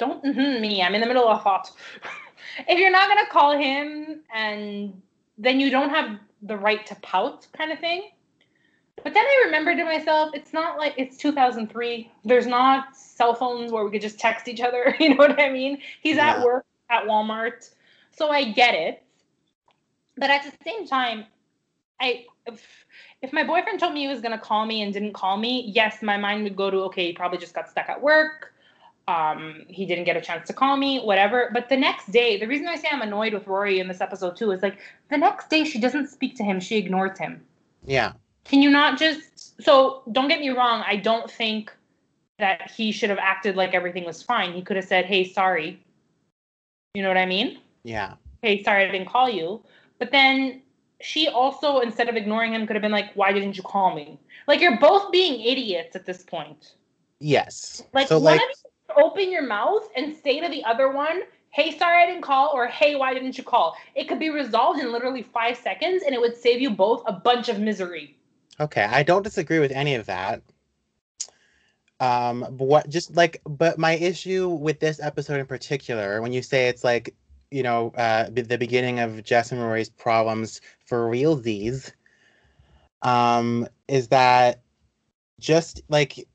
[0.03, 0.83] don't mhm me.
[0.83, 1.71] I'm in the middle of a thought.
[2.69, 5.01] if you're not gonna call him and
[5.39, 8.11] then you don't have the right to pout, kind of thing.
[9.05, 12.11] But then I remembered to myself, it's not like it's 2003.
[12.25, 14.95] There's not cell phones where we could just text each other.
[15.01, 15.79] You know what I mean?
[16.01, 16.31] He's Yeah.
[16.31, 17.71] at work at Walmart.
[18.11, 19.03] So I get it.
[20.17, 21.27] But at the same time,
[22.01, 22.87] I if,
[23.23, 25.71] if my boyfriend told me he was going to call me and didn't call me,
[25.75, 28.52] yes, my mind would go to okay, he probably just got stuck at work.
[29.13, 31.51] Um, he didn't get a chance to call me, whatever.
[31.53, 34.37] But the next day, the reason I say I'm annoyed with Rory in this episode
[34.37, 34.79] too is like
[35.11, 37.43] the next day she doesn't speak to him, she ignores him.
[37.85, 38.13] Yeah.
[38.45, 41.73] Can you not just so don't get me wrong, I don't think
[42.39, 44.53] that he should have acted like everything was fine.
[44.53, 45.79] He could have said, "Hey, sorry."
[46.95, 47.61] You know what I mean?
[47.85, 48.15] Yeah.
[48.41, 49.63] Hey, sorry I didn't call you.
[49.99, 50.63] But then
[51.01, 54.19] she also instead of ignoring him could have been like, "Why didn't you call me?"
[54.49, 56.75] Like you're both being idiots at this point.
[57.21, 57.85] Yes.
[57.93, 61.23] Like so one like of you open your mouth and say to the other one,
[61.51, 64.81] "Hey, sorry I didn't call," or "Hey, why didn't you call?" It could be resolved
[64.81, 68.17] in literally 5 seconds and it would save you both a bunch of misery.
[68.61, 70.43] Okay, I don't disagree with any of that.
[72.01, 76.43] Um, but what just like, but my issue with this episode in particular, when you
[76.43, 77.15] say it's like,
[77.51, 81.93] you know, uh, the beginning of Jess and Rory's problems for realsies,
[83.03, 84.63] um, is that
[85.39, 86.27] just like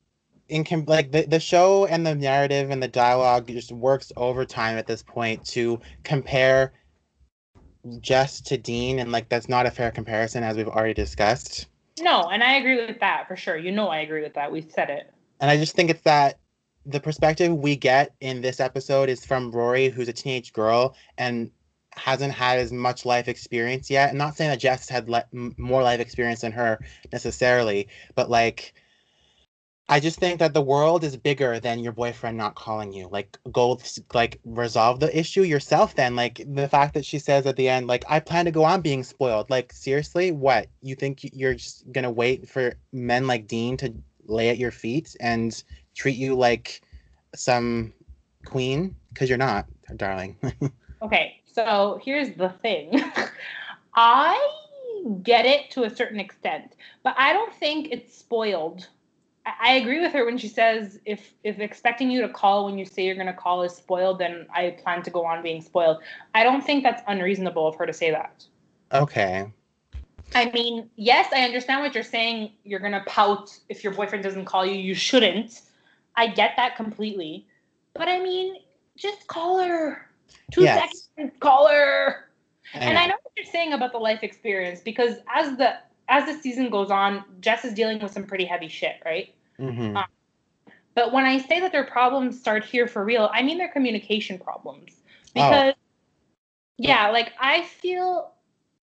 [0.48, 4.86] in like the, the show and the narrative and the dialogue just works overtime at
[4.86, 6.72] this point to compare
[8.00, 11.66] Jess to Dean, and like that's not a fair comparison as we've already discussed.
[12.00, 13.56] No, and I agree with that for sure.
[13.56, 14.50] You know I agree with that.
[14.50, 15.12] We said it.
[15.40, 16.38] And I just think it's that
[16.86, 21.50] the perspective we get in this episode is from Rory, who's a teenage girl and
[21.94, 24.10] hasn't had as much life experience yet.
[24.10, 26.78] I'm not saying that Jess had le- more life experience than her
[27.12, 28.74] necessarily, but like,
[29.88, 33.08] I just think that the world is bigger than your boyfriend not calling you.
[33.10, 33.80] Like, go
[34.12, 35.94] like resolve the issue yourself.
[35.94, 38.64] Then, like the fact that she says at the end, like, I plan to go
[38.64, 39.48] on being spoiled.
[39.48, 43.94] Like, seriously, what you think you're just gonna wait for men like Dean to
[44.26, 45.62] lay at your feet and
[45.94, 46.82] treat you like
[47.34, 47.92] some
[48.44, 50.36] queen because you're not darling
[51.02, 53.00] Okay, so here's the thing.
[53.94, 54.36] I
[55.22, 56.74] get it to a certain extent,
[57.04, 58.88] but I don't think it's spoiled.
[59.60, 62.84] I, agree with her when she says if if expecting you to call when you
[62.84, 65.98] say you're gonna call is spoiled, then I plan to go on being spoiled.
[66.34, 68.44] I don't think that's unreasonable of her to say that.
[68.92, 69.52] okay
[70.34, 72.52] I mean, yes, I understand what you're saying.
[72.64, 74.74] You're gonna pout if your boyfriend doesn't call you.
[74.74, 75.62] You shouldn't.
[76.16, 77.46] I get that completely.
[77.94, 78.56] But I mean,
[78.96, 80.06] just call her.
[80.50, 81.08] Two Yes.
[81.16, 82.28] seconds, call her.
[82.74, 82.98] I And.
[82.98, 86.70] I know what you're saying about the life experience because as the as the season
[86.70, 89.34] goes on, Jess is dealing with some pretty heavy shit, right?
[89.60, 89.96] Mhm.
[89.96, 90.04] uh,
[90.94, 94.38] But when I say that their problems start here for real, I mean their communication
[94.38, 94.96] problems.
[95.00, 95.32] Oh.
[95.34, 95.74] Because
[96.76, 98.32] yeah, like I feel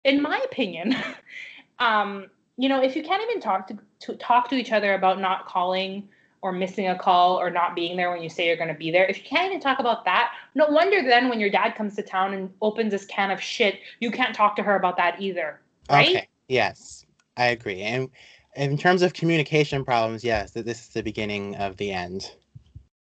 [0.04, 0.96] in my opinion,
[1.80, 5.20] um, you know, if you can't even talk to, to talk to each other about
[5.20, 6.10] not calling
[6.42, 8.92] or missing a call or not being there when you say you're going to be
[8.92, 11.96] there, if you can't even talk about that, no wonder then when your dad comes
[11.96, 15.22] to town and opens this can of shit, you can't talk to her about that
[15.22, 15.62] either.
[15.90, 16.08] Right?
[16.10, 17.06] okay yes
[17.38, 18.10] i agree and
[18.56, 22.32] in terms of communication problems yes th- this is the beginning of the end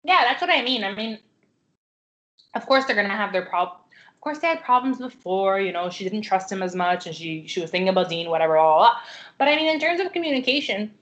[0.03, 0.83] Yeah, that's what I mean.
[0.83, 1.19] I mean,
[2.55, 3.77] of course they're gonna have their problem.
[4.15, 5.59] Of course they had problems before.
[5.61, 8.29] You know, she didn't trust him as much, and she she was thinking about Dean,
[8.29, 8.99] whatever, blah, blah, blah.
[9.37, 10.93] But I mean, in terms of communication,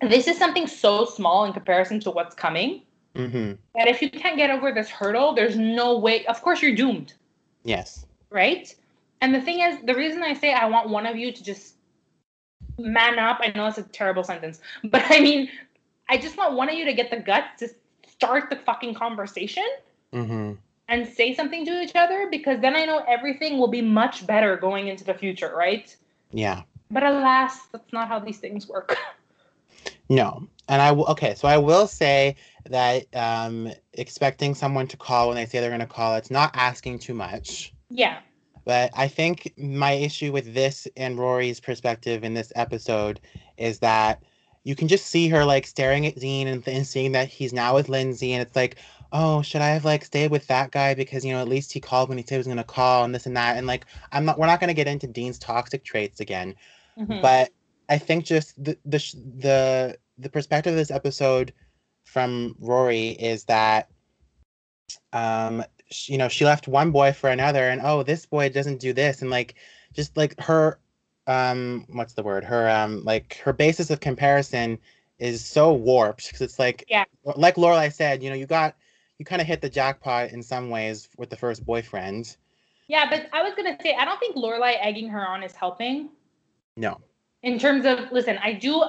[0.00, 2.82] this is something so small in comparison to what's coming
[3.16, 6.24] hmm that if you can't get over this hurdle, there's no way.
[6.26, 7.14] Of course, you're doomed,
[7.64, 8.74] yes right?
[9.20, 11.73] And the thing is, the reason I say I want one of you to just
[12.78, 13.38] man up.
[13.40, 15.48] I know it's a terrible sentence, but I mean,
[16.08, 17.68] I just want one of you to get the guts to
[18.08, 19.66] start the fucking conversation
[20.12, 20.52] hmm
[20.88, 24.56] and say something to each other because then I know everything will be much better
[24.56, 25.94] going into the future, right?
[26.30, 28.96] yeah But alas, that's not how these things work.
[30.08, 30.46] No.
[30.68, 32.36] And I will, okay, so I will say
[32.66, 36.50] that um, expecting someone to call when they say they're going to call, it's not
[36.54, 37.74] asking too much.
[37.90, 38.20] yeah.
[38.64, 43.20] But I think my issue with this and Rory's perspective in this episode
[43.58, 44.22] is that
[44.64, 47.74] you can just see her like staring at Dean and, and seeing that he's now
[47.74, 48.76] with Lindsay, and it's like,
[49.12, 51.80] oh, should I have like stayed with that guy because you know at least he
[51.80, 54.24] called when he said he was gonna call and this and that, and like I'm
[54.24, 56.54] not, we're not gonna get into Dean's toxic traits again,
[56.98, 57.20] Mhm.
[57.20, 57.50] but
[57.90, 58.98] I think just the the
[59.40, 61.52] the the perspective of this episode
[62.04, 63.90] from Rory is that
[65.12, 65.62] um
[66.08, 69.22] you know she left one boy for another and oh this boy doesn't do this
[69.22, 69.54] and like
[69.92, 70.78] just like her
[71.26, 74.78] um what's the word her um like her basis of comparison
[75.18, 77.04] is so warped because it's like Yeah.
[77.36, 78.76] like Lorelai said you know you got
[79.18, 82.36] you kind of hit the jackpot in some ways with the first boyfriend
[82.86, 86.10] yeah, but I was gonna say I don't think Lorelai egging her on is helping.
[86.76, 87.00] no
[87.44, 88.84] in terms of listen, I do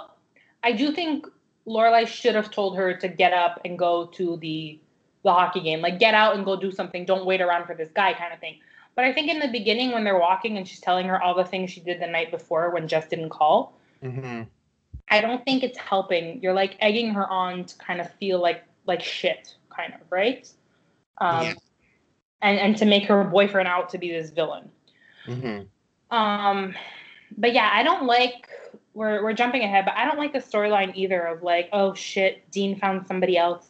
[0.64, 1.28] I do think
[1.68, 4.80] Lorelai should have told her to get up and go to the
[5.26, 5.82] the hockey game.
[5.82, 7.03] Like get out and go do something.
[7.03, 8.59] Don't wait around for this guy kind of thing.
[8.95, 11.43] But I think in the beginning when they're walking and she's telling her all the
[11.43, 14.43] things she did the night before when Jess didn't call, Mm-hmm.
[15.09, 16.41] I don't think it's helping.
[16.41, 20.47] You're like egging her on to kind of feel like like shit, kind of, right?
[21.19, 21.53] Um, Yeah.
[22.41, 24.69] and and to make her boyfriend out to be this villain.
[25.28, 26.15] Mm-hmm.
[26.15, 26.76] Um,
[27.38, 28.49] but yeah, I don't like.
[28.93, 32.49] We're we're jumping ahead, but I don't like the storyline either of like, oh shit,
[32.51, 33.67] Dean found somebody else,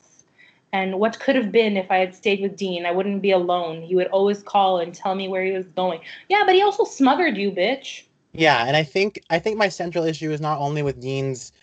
[0.76, 2.86] and what could have been if I had stayed with Dean?
[2.86, 3.82] I wouldn't be alone.
[3.82, 6.02] He would always call and tell me where he was going.
[6.28, 8.04] Yeah, but he also smothered you, bitch.
[8.34, 11.54] Yeah, and I think I think my central issue is not only with Dean's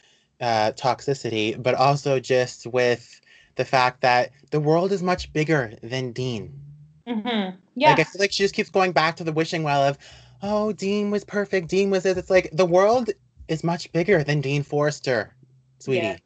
[0.41, 3.21] uh, toxicity, but also just with
[3.57, 6.59] the fact that the world is much bigger than Dean.
[7.07, 7.57] Mm-hmm.
[7.75, 9.99] Yeah, Like I feel like she just keeps going back to the wishing well of,
[10.41, 11.69] oh, Dean was perfect.
[11.69, 12.17] Dean was this.
[12.17, 13.11] It's like the world
[13.49, 15.35] is much bigger than Dean Forrester,
[15.81, 16.07] sweetie.
[16.07, 16.17] Yeah.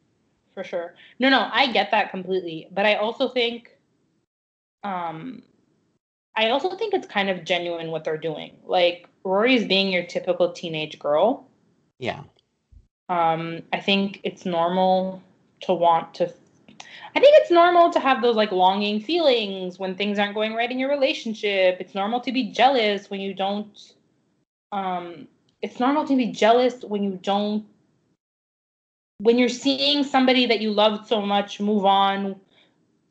[0.57, 0.95] For sure.
[1.19, 3.77] No, no, I get that completely, but I also think,
[4.83, 5.43] um,
[6.35, 8.57] I also think it's kind of genuine what they're doing.
[8.65, 11.47] Like Rory's being your typical teenage girl.
[11.99, 12.23] Yeah.
[13.07, 15.21] Um, I think it's normal
[15.61, 16.23] to want to.
[16.25, 20.71] I think it's normal to have those like longing feelings when things aren't going right
[20.71, 21.77] in your relationship.
[21.79, 23.93] It's normal to be jealous when you don't.
[24.71, 25.27] Um,
[25.61, 27.63] it's normal to be jealous when you don't.
[29.19, 32.39] When you're seeing somebody that you loved so much move on,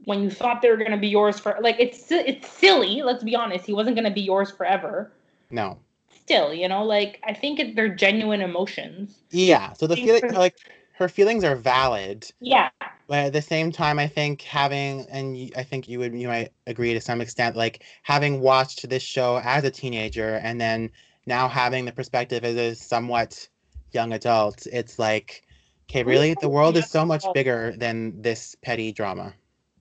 [0.05, 3.03] when you thought they were gonna be yours for like it's it's silly.
[3.03, 3.67] Let's be honest.
[3.67, 5.13] He wasn't gonna be yours forever.
[5.51, 5.79] No.
[6.09, 9.23] Still, you know, like I think it, they're genuine emotions.
[9.31, 9.73] Yeah.
[9.73, 10.57] So the feeling, like
[10.97, 12.71] her feelings are valid, Yeah.
[13.07, 16.53] but at the same time, I think having, and I think you would, you might
[16.67, 20.91] agree to some extent, like having watched this show as a teenager and then
[21.27, 23.49] now having the perspective as a somewhat
[23.93, 25.43] young adult, it's like,
[25.91, 27.35] okay, really, the world is so much adult?
[27.35, 29.35] bigger than this petty drama.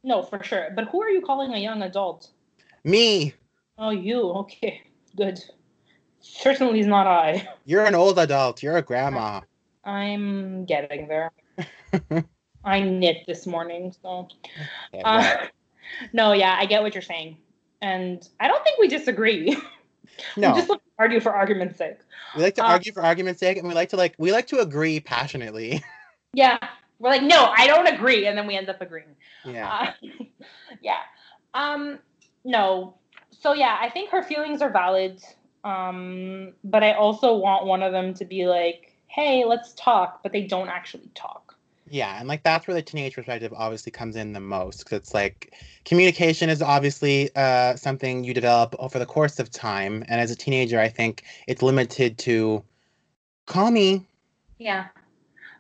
[0.04, 0.70] No, for sure.
[0.76, 2.30] But who are you calling a young adult?
[2.84, 3.34] Me,
[3.78, 4.22] Oh, you.
[4.30, 4.82] Okay,
[5.16, 5.40] good.
[6.22, 7.48] Certainly not I.
[7.66, 8.64] you're an old adult.
[8.64, 9.42] You're a grandma.
[9.84, 11.32] I'm getting there.
[12.64, 14.28] I knit this morning, so.
[14.94, 15.48] Okay, well, Uh,
[16.14, 17.38] no, yeah, I get what you're saying,
[17.82, 19.56] and I don't think we disagree.
[20.38, 21.98] no, we just like to argue for argument's sake.
[22.36, 24.48] we like to uh, argue for argument's sake, and we like to like we like
[24.48, 25.84] to agree passionately.
[26.36, 26.58] Yeah,
[27.00, 29.16] we're like, no, I don't agree, and then we end up agreeing.
[29.46, 29.94] yeah.
[30.04, 30.08] Uh,
[30.82, 31.00] yeah.
[31.54, 32.00] Um,
[32.44, 32.96] no.
[33.32, 35.24] So yeah, I think her feelings are valid.
[35.64, 40.32] Um, but I also want one of them to be like, "Hey, let's talk," but
[40.32, 41.56] they don't actually talk.
[41.90, 45.14] Yeah, and like that's where the teenage perspective obviously comes in the most because it's
[45.14, 45.54] like
[45.86, 50.36] communication is obviously uh, something you develop over the course of time, and as a
[50.36, 52.62] teenager, I think it's limited to
[53.46, 54.06] call me.
[54.58, 54.88] Yeah.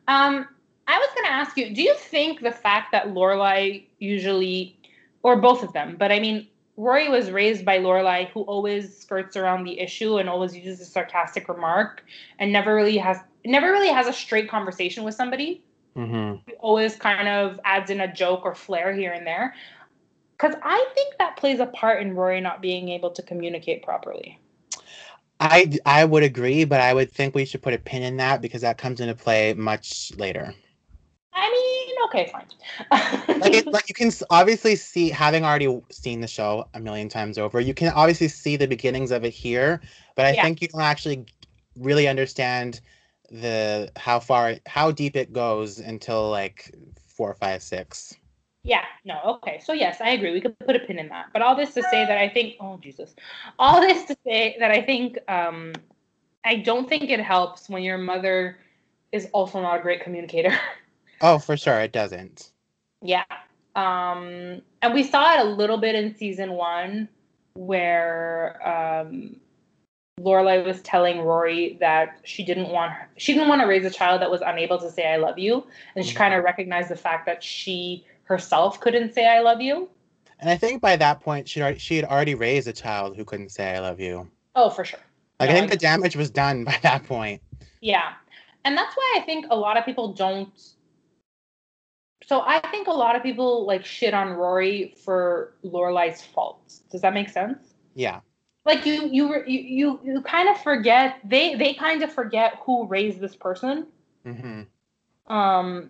[0.07, 0.47] Um,
[0.88, 4.80] I was gonna ask you, do you think the fact that Lorelai usually,
[5.24, 9.38] or both of them, but I mean, Rory was raised by Lorelai, who always skirts
[9.38, 12.04] around the issue and always uses a sarcastic remark,
[12.40, 15.64] and never really has never really has a straight conversation with somebody.
[15.96, 16.52] Mm-hmm.
[16.60, 19.56] always kind of adds in a joke or flair here and there.
[20.38, 24.38] Because I think that plays a part in Rory not being able to communicate properly.
[25.40, 28.42] I I would agree, but I would think we should put a pin in that
[28.42, 30.54] because that comes into play much later.
[31.36, 32.48] I mean, okay, fine.
[33.40, 37.38] Like, it, like you can obviously see, having already seen the show a million times
[37.38, 39.82] over, you can obviously see the beginnings of it here,
[40.16, 40.42] but I Yeah.
[40.42, 41.26] think you don't actually
[41.78, 42.82] really understand
[43.32, 46.74] the how far how deep it goes until like
[47.08, 48.16] four, five, six.
[48.64, 49.60] yeah, no, okay.
[49.64, 50.32] So, yes, I agree.
[50.34, 51.28] We could put a pin in that.
[51.34, 53.16] But all this to say that I think, oh, Jesus.
[53.60, 55.74] All this to say that I think, um,
[56.44, 58.58] I don't think it helps when your mother
[59.12, 60.58] is also not a great communicator.
[61.22, 62.51] Oh, for sure, it doesn't.
[63.01, 63.24] Yeah.
[63.76, 67.09] Um, and we saw it a little bit in season one
[67.55, 69.36] where um,
[70.20, 73.89] Lorelai was telling Rory that she didn't want her, she didn't want to raise a
[73.89, 75.66] child that was unable to say I love you.
[75.95, 76.18] And she Mhm.
[76.18, 79.89] kind of recognized the fact that she herself couldn't say I love you.
[80.39, 83.24] And I think by that point, she already, she had already raised a child who
[83.24, 84.99] couldn't say "I love you." Oh, for sure.
[85.39, 87.41] Like I think the damage was done by that point.
[87.82, 88.13] Yeah.
[88.66, 90.49] And that's why I think a lot of people don't.
[92.26, 96.80] So I think a lot of people like shit on Rory for Lorelai's faults.
[96.91, 97.76] Does that make sense?
[97.93, 98.21] Yeah,
[98.65, 102.59] like you you were- you you, you kind of forget they they kind of forget
[102.65, 103.88] who raised this person
[104.23, 104.63] hmm
[105.28, 105.89] um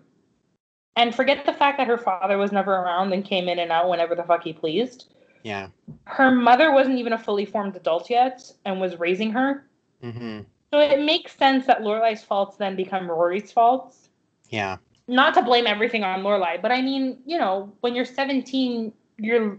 [0.94, 3.88] and forget the fact that her father was never around and came in and out
[3.88, 5.12] whenever the fuck he pleased
[5.42, 5.68] yeah,
[6.04, 9.66] her mother wasn't even a fully formed adult yet and was raising her
[10.02, 10.40] hmm
[10.72, 14.08] So it makes sense that Lorelai's faults then become Rory's faults.
[14.50, 14.76] Yeah.
[15.08, 19.58] Not to blame everything on Lorelai, but I mean, you know, when you're 17, you're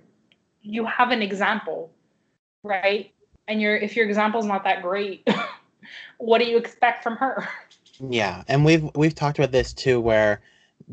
[0.61, 1.91] you have an example,
[2.63, 3.11] right?
[3.47, 5.27] And your if your example's not that great,
[6.17, 7.47] what do you expect from her?
[7.99, 10.41] Yeah, and we've we've talked about this too, where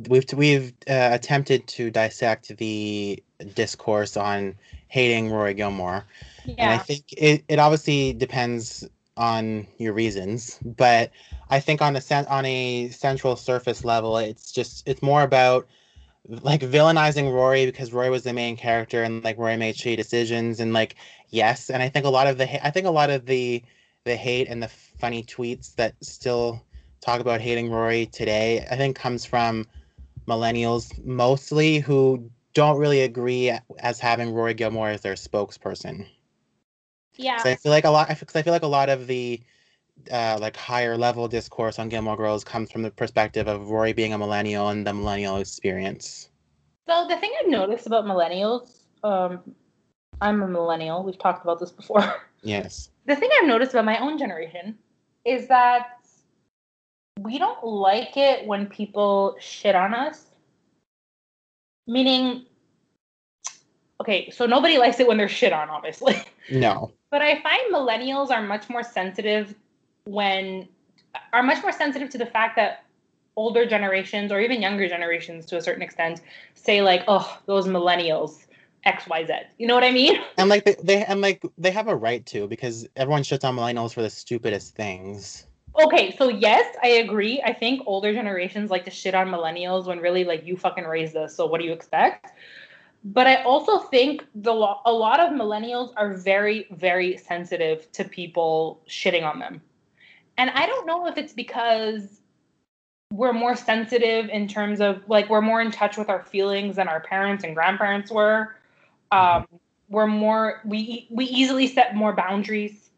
[0.09, 3.23] we've we've uh, attempted to dissect the
[3.55, 4.55] discourse on
[4.89, 6.05] hating Rory Gilmore,
[6.45, 6.55] Yeah.
[6.59, 11.11] and I think it, it obviously depends on your reasons, but
[11.51, 15.69] I think on a cen- on a central surface level, it's just it's more about
[16.29, 20.61] like villainizing Rory because Rory was the main character and like Rory made shitty decisions
[20.61, 20.97] and like
[21.31, 23.63] yes, and I think a lot of the ha- I think a lot of the
[24.05, 26.63] the hate and the funny tweets that still
[27.01, 29.67] talk about hating Rory today, I think comes from
[30.27, 36.07] millennials mostly who don't really agree as having Rory Gilmore as their spokesperson.
[37.17, 37.41] Yeah.
[37.45, 38.09] I feel like a lot.
[38.09, 39.41] Because I feel like a lot of the
[40.11, 44.13] uh, like higher level discourse on Gilmore Girls comes from the perspective of Rory being
[44.13, 46.31] a millennial and the millennial experience.
[46.87, 49.41] So the thing I've noticed about millennials, um,
[50.21, 51.03] I'm a millennial.
[51.03, 52.03] We've talked about this before.
[52.47, 52.91] Yes.
[53.07, 54.77] the thing I've noticed about my own generation
[55.25, 55.97] is that
[57.19, 60.27] we don't like it when people shit on us.
[61.87, 62.45] Meaning,
[63.99, 66.17] okay, so nobody likes it when they're shit on, obviously.
[66.51, 66.93] No.
[67.15, 69.55] But I find millennials are much more sensitive
[70.03, 70.69] when
[71.33, 72.83] are much more sensitive to the fact that
[73.37, 76.23] older generations or even younger generations to a certain extent
[76.55, 78.47] say like, "Oh, those millennials,
[78.85, 80.19] XYZ." You know what I mean?
[80.39, 83.55] And like they, they and like they have a right to because everyone shits on
[83.55, 85.47] millennials for the stupidest things.
[85.81, 87.41] Okay, so yes, I agree.
[87.43, 91.15] I think older generations like to shit on millennials when really like you fucking raised
[91.15, 92.33] us, so what do you expect?
[93.05, 98.05] But I also think the lo- a lot of millennials are very very sensitive to
[98.05, 99.61] people shitting on them.
[100.39, 102.21] And I don't know if it's because
[103.13, 106.89] we're more sensitive in terms of like we're more in touch with our feelings than
[106.89, 108.57] our parents and grandparents were.
[109.13, 109.47] Um,
[109.89, 112.91] we're more we we easily set more boundaries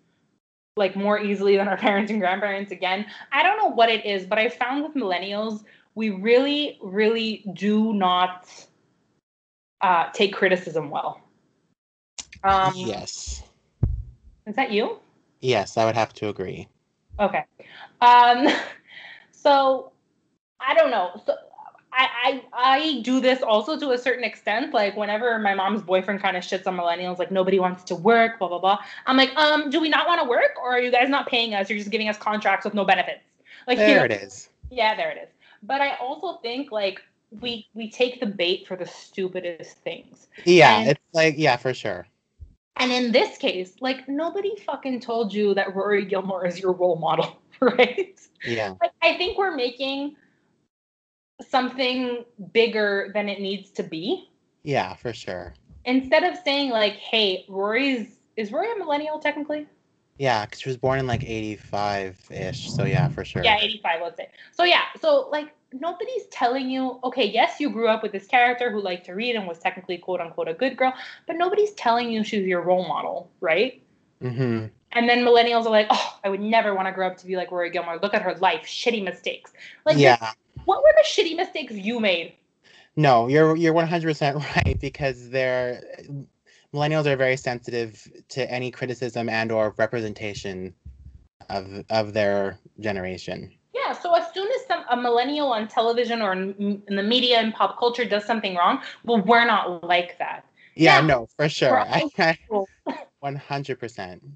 [0.77, 4.27] like more easily than our parents and grandparents again i don't know what it is
[4.27, 8.49] but i found with millennials we really really do not
[9.81, 11.21] uh, take criticism well
[12.45, 13.43] um yes.
[14.47, 14.99] is that you
[15.41, 16.69] Yes, I would have to agree.
[17.19, 17.45] okay
[18.01, 18.49] um
[19.33, 19.93] so
[20.61, 21.35] i don't know so
[21.99, 24.75] I, I I do this also to a certain extent.
[24.75, 28.39] Like whenever my mom's boyfriend kind of shits on millennials, like nobody wants to work,
[28.39, 28.79] blah blah blah.
[29.07, 31.55] I'm like, um, do we not want to work, or are you guys not paying
[31.55, 31.71] us?
[31.71, 33.23] You're just giving us contracts with no benefits.
[33.67, 34.51] Like you There know- it is.
[34.71, 35.31] Yeah, there it is.
[35.63, 37.01] But I also think like
[37.41, 40.29] we we take the bait for the stupidest things.
[40.45, 42.07] Yeah, And- it's like yeah, for sure.
[42.79, 46.97] And in this case, like nobody fucking told you that Rory Gilmore is your role
[46.97, 48.19] model, right?
[48.45, 48.75] Yeah.
[48.83, 50.17] Like I think we're making
[51.49, 54.31] something bigger than it needs to be.
[54.63, 55.55] Yeah, for sure.
[55.87, 59.67] Instead of saying like, "Hey, Rory's is Rory a millennial technically?"
[60.19, 62.71] Yeah, because she was born in like 85 ish.
[62.73, 63.45] So yeah, for sure.
[63.45, 64.29] Yeah, 85, let's say.
[64.53, 68.71] So yeah, so like nobody's telling you, okay, yes, you grew up with this character
[68.71, 70.95] who liked to read and was technically quote unquote a good girl,
[71.27, 73.83] but nobody's telling you she's your role model, right?
[74.23, 74.67] Mm-hmm.
[74.93, 77.37] And then millennials are like, oh, I would never want to grow up to be
[77.37, 77.99] like Rory Gilmore.
[78.01, 79.53] Look at her life, shitty mistakes.
[79.85, 80.33] Like, yeah.
[80.65, 82.33] what were the shitty mistakes you made?
[82.97, 85.83] No, you're you're 100% right because they're
[86.77, 90.75] millennials are very sensitive to any criticism and or representation
[91.49, 93.51] of of their generation.
[93.75, 97.39] Yeah, so as soon as some a millennial on television or in, in the media
[97.39, 100.45] and pop culture does something wrong, well, we're not like that.
[100.75, 101.07] Yeah, Yeah.
[101.07, 101.81] no, for sure.
[101.81, 102.69] I, equal.
[103.23, 104.21] 100%.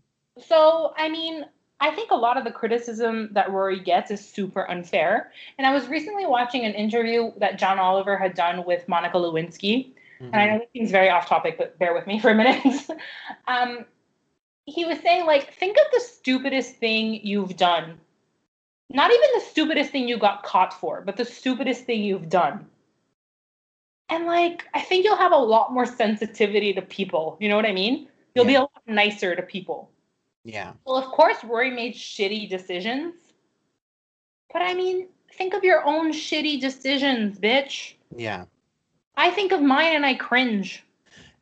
[0.48, 1.44] So, I mean,
[1.80, 5.32] I think a lot of the criticism that Rory gets is super unfair.
[5.58, 9.92] And I was recently watching an interview that John Oliver had done with Monica Lewinsky.
[10.20, 12.62] And I know this seems very off topic, but bear with me for a minute.
[13.48, 13.86] um,
[14.66, 17.98] he was saying, like, think of the stupidest thing you've done.
[18.90, 22.66] Not even the stupidest thing you got caught for, but the stupidest thing you've done.
[24.08, 27.36] And like, I think you'll have a lot more sensitivity to people.
[27.40, 28.08] You know what I mean?
[28.34, 29.90] You'll be a lot nicer to people.
[30.44, 30.72] Yeah.
[30.84, 33.14] Well, of course, Rory made shitty decisions.
[34.52, 37.94] But I mean, think of your own shitty decisions, bitch.
[38.16, 38.46] Yeah.
[39.20, 40.82] I think of mine and I cringe.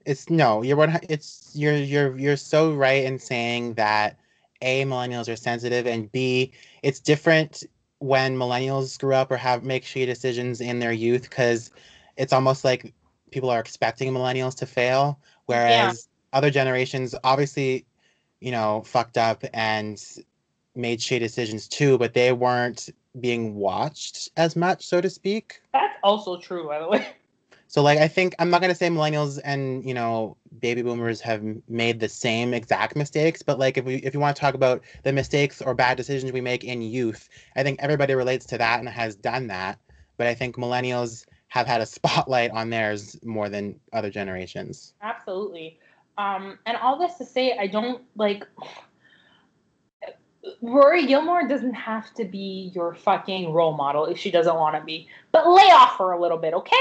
[0.04, 4.18] It's no, you're one it's you're you're you're so right in saying that
[4.62, 6.52] A millennials are sensitive and B
[6.82, 7.62] it's different
[8.00, 11.70] when millennials grew up or have make shitty decisions in their youth cuz
[12.16, 12.92] it's almost like
[13.30, 17.86] people are expecting millennials to fail whereas other generations obviously
[18.40, 20.02] you know fucked up and
[20.74, 22.88] made shady decisions too, but they weren't
[23.20, 25.60] being watched as much, so to speak.
[25.72, 27.06] That's also true, by the way.
[27.68, 31.44] So like I think I'm not gonna say millennials and you know baby boomers have
[31.68, 34.82] made the same exact mistakes, but like if we if you want to talk about
[35.04, 38.80] the mistakes or bad decisions we make in youth, I think everybody relates to that
[38.80, 39.78] and has done that.
[40.16, 44.94] But I think millennials have had a spotlight on theirs more than other generations.
[45.02, 45.78] Absolutely.
[46.16, 48.44] Um, and all this to say, I don't like
[50.62, 54.82] Rory Gilmore doesn't have to be your fucking role model if she doesn't want to
[54.82, 56.76] be, but lay off her a little bit, okay?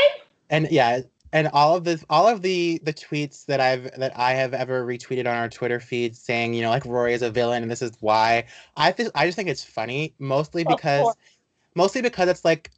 [0.50, 1.02] And yeah
[1.34, 4.86] and all of this all of the the tweets that i've that i have ever
[4.86, 7.82] retweeted on our twitter feed saying you know like rory is a villain and this
[7.82, 8.46] is why
[8.76, 11.16] i think i just think it's funny mostly because
[11.76, 12.72] mostly because it's like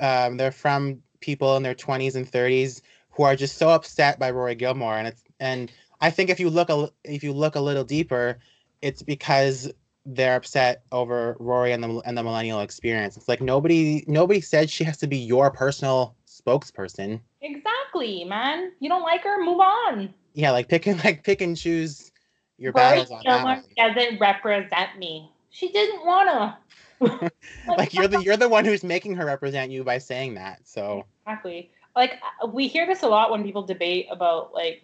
[0.00, 4.30] um, they're from people in their 20s and 30s who are just so upset by
[4.30, 4.98] rory gilmore.
[4.98, 8.38] And it's and i think if you look a if you look a little deeper
[8.82, 9.70] it's because
[10.06, 13.16] they're upset over rory and the and the millennial experience.
[13.16, 16.14] It's like nobody nobody said she has to be your personal
[16.46, 17.20] spokesperson.
[17.42, 18.72] Exactly, man.
[18.80, 19.42] You don't like her?
[19.42, 20.14] Move on.
[20.34, 22.10] Yeah, like pick and like pick and choose
[22.58, 25.30] your battles on that doesn't represent me.
[25.50, 26.58] She didn't wanna.
[27.00, 27.32] like,
[27.68, 30.60] like you're the you're the one who's making her represent you by saying that.
[30.64, 31.70] So exactly.
[31.94, 34.82] Like uh, we hear this a lot when people debate about like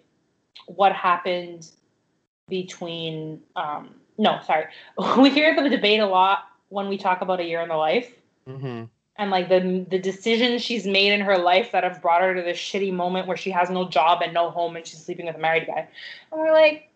[0.67, 1.71] what happened
[2.49, 4.67] between um no sorry
[5.19, 8.13] we hear the debate a lot when we talk about a year in the life
[8.47, 8.85] mm-hmm
[9.17, 12.43] and like the the decisions she's made in her life that have brought her to
[12.43, 15.37] this shitty moment where she has no job and no home and she's sleeping with
[15.37, 15.87] a married guy.
[16.31, 16.89] And we're like,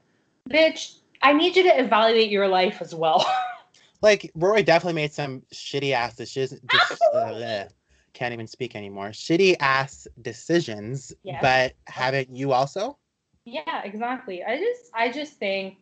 [0.48, 3.26] bitch, I need you to evaluate your life as well.
[4.02, 6.60] like Rory definitely made some shitty ass decisions.
[7.14, 7.68] uh,
[8.14, 9.10] can't even speak anymore.
[9.10, 11.38] Shitty ass decisions, yes.
[11.42, 12.96] but haven't you also?
[13.44, 14.42] Yeah, exactly.
[14.42, 15.76] I just I just think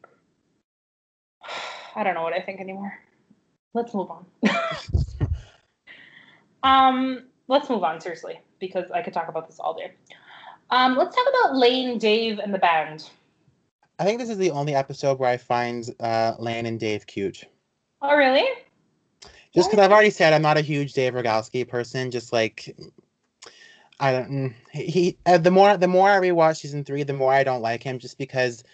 [1.94, 2.98] I don't know what I think anymore.
[3.72, 4.26] Let's move on.
[6.64, 9.92] Um, let's move on seriously because I could talk about this all day.
[10.70, 13.10] Um, let's talk about Lane, Dave, and the band.
[13.98, 17.44] I think this is the only episode where I find uh, Lane and Dave cute.
[18.02, 18.48] Oh, really?
[19.54, 22.10] Just because I've already said I'm not a huge Dave Rogalski person.
[22.10, 22.74] Just like
[24.00, 24.30] I don't.
[24.30, 27.62] Mm, he uh, the more the more I rewatch season three, the more I don't
[27.62, 28.00] like him.
[28.00, 28.64] Just because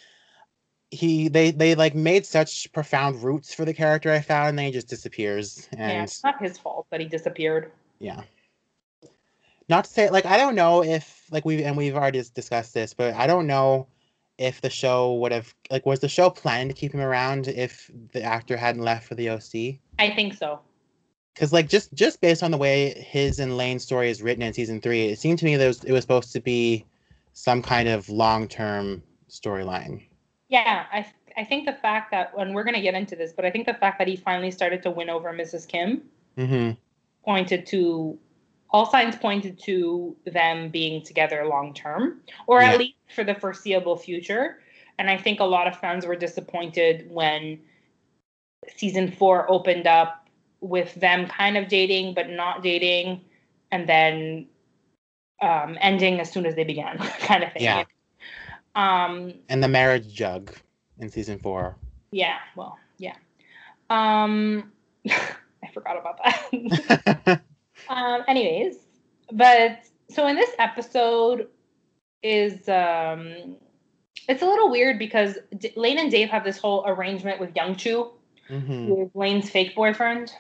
[0.91, 4.67] he they they like made such profound roots for the character I found, and then
[4.67, 5.69] he just disappears.
[5.73, 7.73] And yeah, it's not his fault that he disappeared.
[8.01, 8.23] Yeah.
[9.69, 12.93] Not to say like I don't know if like we've and we've already discussed this,
[12.93, 13.87] but I don't know
[14.37, 17.91] if the show would have like was the show planned to keep him around if
[18.13, 19.79] the actor hadn't left for the OC.
[19.99, 20.61] I think so.
[21.35, 24.53] Because like just just based on the way his and Lane's story is written in
[24.53, 26.85] season three, it seemed to me that it was, it was supposed to be
[27.35, 30.03] some kind of long term storyline.
[30.49, 33.51] Yeah, I I think the fact that when we're gonna get into this, but I
[33.51, 35.69] think the fact that he finally started to win over Mrs.
[35.69, 36.03] Kim
[36.37, 36.73] mm-hmm.
[37.25, 38.19] Pointed to
[38.73, 42.73] all signs pointed to them being together long term, or yeah.
[42.73, 44.59] at least for the foreseeable future.
[44.99, 47.59] And I think a lot of fans were disappointed when
[48.77, 50.29] season four opened up
[50.61, 53.23] with them kind of dating but not dating,
[53.73, 54.47] and then
[55.43, 57.63] um, ending as soon as they began, kind of thing.
[57.63, 57.85] Yeah.
[58.77, 60.55] Um, and the marriage jug
[60.99, 61.77] in season four.
[62.13, 63.15] Yeah, well, yeah.
[63.89, 64.71] Um,
[65.63, 67.41] I forgot about that.
[67.89, 68.77] um, anyways,
[69.33, 71.49] but so in this episode
[72.23, 73.57] is um,
[74.29, 77.77] it's a little weird because D- Lane and Dave have this whole arrangement with Young
[77.77, 78.11] Chu,
[78.49, 78.89] mm-hmm.
[78.89, 80.33] with Lane's fake boyfriend.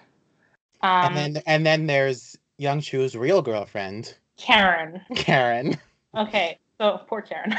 [0.82, 5.00] Um, and then and then there's Young Chu's real girlfriend, Karen.
[5.14, 5.76] Karen.
[6.16, 7.56] Okay, so poor Karen.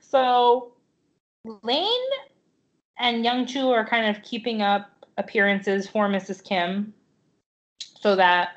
[0.00, 0.72] so
[1.62, 1.86] Lane
[2.98, 6.42] and Young Chu are kind of keeping up appearances for Mrs.
[6.42, 6.94] Kim
[7.78, 8.50] so that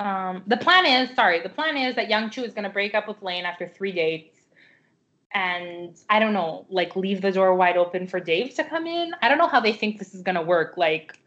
[0.00, 2.94] um, the plan is sorry, the plan is that Young Chu is going to break
[2.94, 4.38] up with Lane after three dates
[5.34, 9.12] and I don't know, like leave the door wide open for Dave to come in.
[9.22, 10.76] I don't know how they think this is going to work.
[10.76, 11.18] Like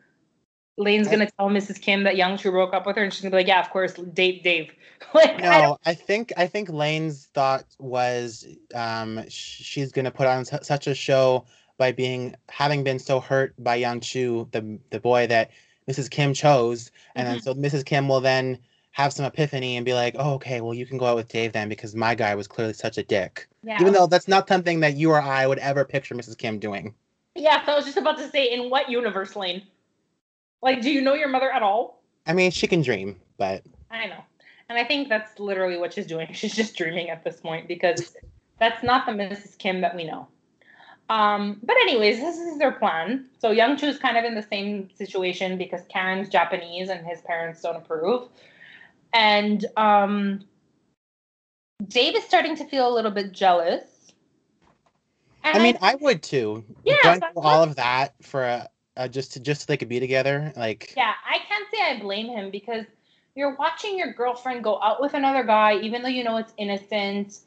[0.77, 1.79] Lane's gonna tell Mrs.
[1.79, 3.69] Kim that Young Chu broke up with her, and she's gonna be like, "Yeah, of
[3.69, 4.73] course, date Dave."
[5.13, 10.43] like, no, I, I, think I think Lane's thought was um, she's gonna put on
[10.43, 11.45] su- such a show
[11.77, 15.51] by being having been so hurt by Young Chu, the the boy that
[15.89, 16.09] Mrs.
[16.09, 17.33] Kim chose, and mm-hmm.
[17.33, 17.85] then so Mrs.
[17.85, 18.57] Kim will then
[18.91, 21.53] have some epiphany and be like, "Oh, okay, well, you can go out with Dave
[21.53, 23.79] then because my guy was clearly such a dick." Yeah.
[23.81, 26.37] Even though that's not something that you or I would ever picture Mrs.
[26.37, 26.93] Kim doing.
[27.35, 29.63] Yeah, so I was just about to say, in what universe, Lane?
[30.61, 32.01] Like, do you know your mother at all?
[32.25, 34.23] I mean, she can dream, but I know.
[34.69, 36.27] And I think that's literally what she's doing.
[36.33, 38.15] She's just dreaming at this point because
[38.59, 39.57] that's not the Mrs.
[39.57, 40.27] Kim that we know.
[41.09, 43.25] Um, but anyways, this is their plan.
[43.39, 47.61] So Young is kind of in the same situation because Karen's Japanese and his parents
[47.61, 48.29] don't approve.
[49.13, 50.43] And um,
[51.87, 53.83] Dave is starting to feel a little bit jealous.
[55.43, 56.65] And I mean, I, I would too.
[56.83, 59.89] Yeah, going through all of that for a, a just to just so they could
[59.89, 60.93] be together, like.
[60.97, 62.85] Yeah, I can't say I blame him because
[63.35, 67.41] you're watching your girlfriend go out with another guy, even though you know it's innocent.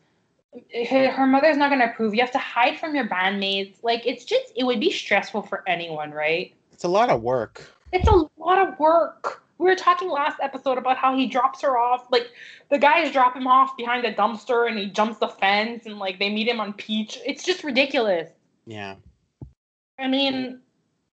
[0.89, 2.15] Her, her mother's not going to approve.
[2.15, 3.83] You have to hide from your bandmates.
[3.83, 6.55] Like, it's just, it would be stressful for anyone, right?
[6.73, 7.71] It's a lot of work.
[7.93, 9.43] It's a lot of work.
[9.59, 12.07] We were talking last episode about how he drops her off.
[12.11, 12.31] Like,
[12.71, 16.19] the guys drop him off behind a dumpster and he jumps the fence and, like,
[16.19, 17.19] they meet him on Peach.
[17.27, 18.31] It's just ridiculous.
[18.67, 18.97] Yeah.
[19.99, 20.61] I mean,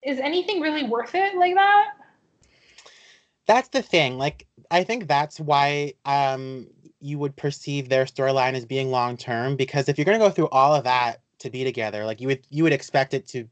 [0.03, 1.95] is anything really worth it like that?
[3.47, 4.19] That's the thing.
[4.19, 6.69] Like, I think that's why um
[7.01, 10.31] you would perceive their storyline as being long term because if you're going to go
[10.31, 13.49] through all of that to be together, like you would you would expect it to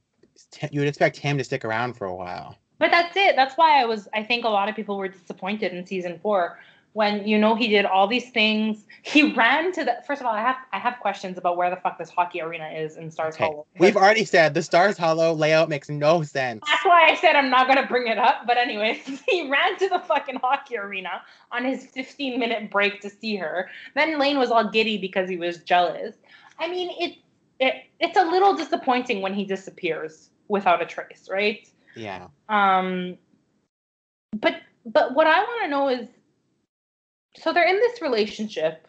[0.70, 2.56] you would expect him to stick around for a while.
[2.78, 3.36] But that's it.
[3.36, 6.58] That's why I was I think a lot of people were disappointed in season 4
[6.96, 8.86] when you know he did all these things.
[9.02, 11.76] He ran to the first of all, I have I have questions about where the
[11.76, 13.44] fuck this hockey arena is in Stars okay.
[13.44, 13.66] Hollow.
[13.78, 16.62] We've already said the Stars Hollow layout makes no sense.
[16.66, 18.46] That's why I said I'm not gonna bring it up.
[18.46, 21.20] But anyways, he ran to the fucking hockey arena
[21.52, 23.68] on his 15 minute break to see her.
[23.94, 26.14] Then Lane was all giddy because he was jealous.
[26.58, 27.18] I mean, it,
[27.60, 31.68] it it's a little disappointing when he disappears without a trace, right?
[31.94, 32.28] Yeah.
[32.48, 33.18] Um.
[34.40, 36.08] But but what I want to know is
[37.38, 38.86] so they're in this relationship.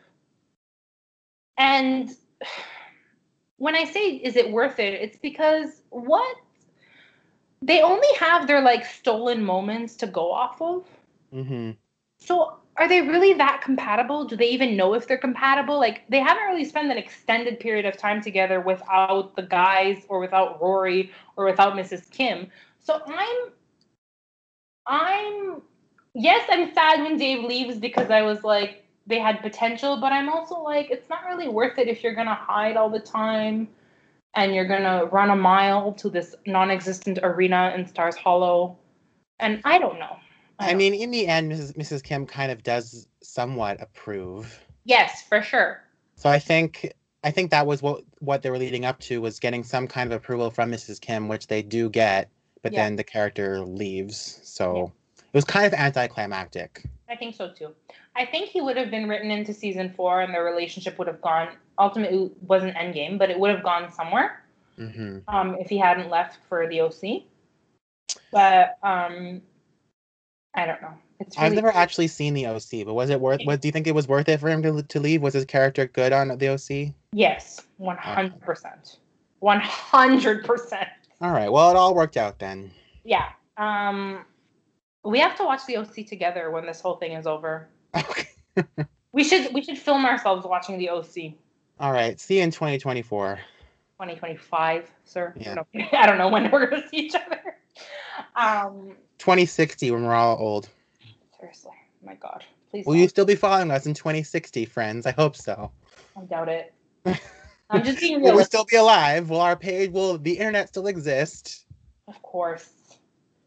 [1.58, 2.10] And
[3.58, 4.94] when i say is it worth it?
[4.94, 6.38] It's because what
[7.62, 10.86] they only have their like stolen moments to go off of.
[11.34, 11.72] Mm-hmm.
[12.20, 14.24] so are they really that compatible?
[14.24, 15.78] Do they even know if they're compatible?
[15.80, 20.20] Like they haven't really spent an extended period of time together without the guys or
[20.20, 22.48] without rory or without mrs kim.
[22.80, 23.52] So i'm
[24.86, 25.62] i'm
[26.18, 30.28] yes, I'm sad when Dave leaves because I was like, they had potential, but I'm
[30.30, 33.70] also like, it's not really worth it if you're gonna hide all the time
[34.36, 38.78] and you're gonna run a mile to this non-existent arena in Stars Hollow.
[39.40, 40.18] And I don't know.
[40.60, 41.78] I, I mean, in the end, Mrs.
[41.78, 42.04] Mrs.
[42.04, 44.60] Kim kind of does somewhat approve.
[44.84, 45.84] Yes, for sure.
[46.16, 46.92] So I think
[47.24, 50.12] I think that was what what they were leading up to was getting some kind
[50.12, 51.00] of approval from Mrs.
[51.00, 52.30] Kim, which they do get,
[52.64, 52.84] but yeah.
[52.84, 54.40] then the character leaves.
[54.44, 54.92] So it
[55.38, 56.84] was kind of anticlimactic.
[57.08, 57.70] I think so too.
[58.16, 61.22] I think he would have been written into season four, and their relationship would have
[61.22, 61.50] gone.
[61.78, 64.44] Ultimately, wasn't endgame, but it would have gone somewhere.
[64.80, 65.20] Mm-hmm.
[65.28, 67.24] Um, if he hadn't left for the OC.
[68.32, 69.44] But um,
[70.56, 70.94] I don't know.
[71.20, 73.42] It's really I've never actually seen the OC, but was it worth?
[73.44, 75.22] What do you think it was worth it for him to to leave?
[75.22, 76.94] Was his character good on the OC?
[77.12, 78.98] Yes, one hundred percent,
[79.40, 80.90] one hundred percent.
[81.22, 81.52] All right.
[81.52, 82.72] Well, it all worked out then.
[83.04, 83.30] Yeah.
[83.58, 84.26] Um,
[85.04, 87.68] we have to watch the OC together when this whole thing is over.
[87.96, 88.28] Okay.
[89.12, 91.34] we should we should film ourselves watching the OC.
[91.80, 92.20] All right.
[92.20, 93.36] See you in 2024.
[93.36, 95.34] 2025, sir.
[95.38, 95.52] Yeah.
[95.52, 97.42] I, don't, I don't know when we're gonna see each other.
[98.36, 100.70] Um 2060 when we're all old.
[101.40, 101.72] Seriously.
[102.04, 102.44] my God.
[102.70, 102.86] Please.
[102.86, 103.02] Will don't.
[103.02, 105.06] you still be following us in 2060, friends?
[105.06, 105.72] I hope so.
[106.16, 106.74] I doubt it.
[107.70, 108.22] I'm just being.
[108.22, 109.30] Will we still be alive?
[109.30, 111.66] Will our page will the internet still exist?
[112.08, 112.77] Of course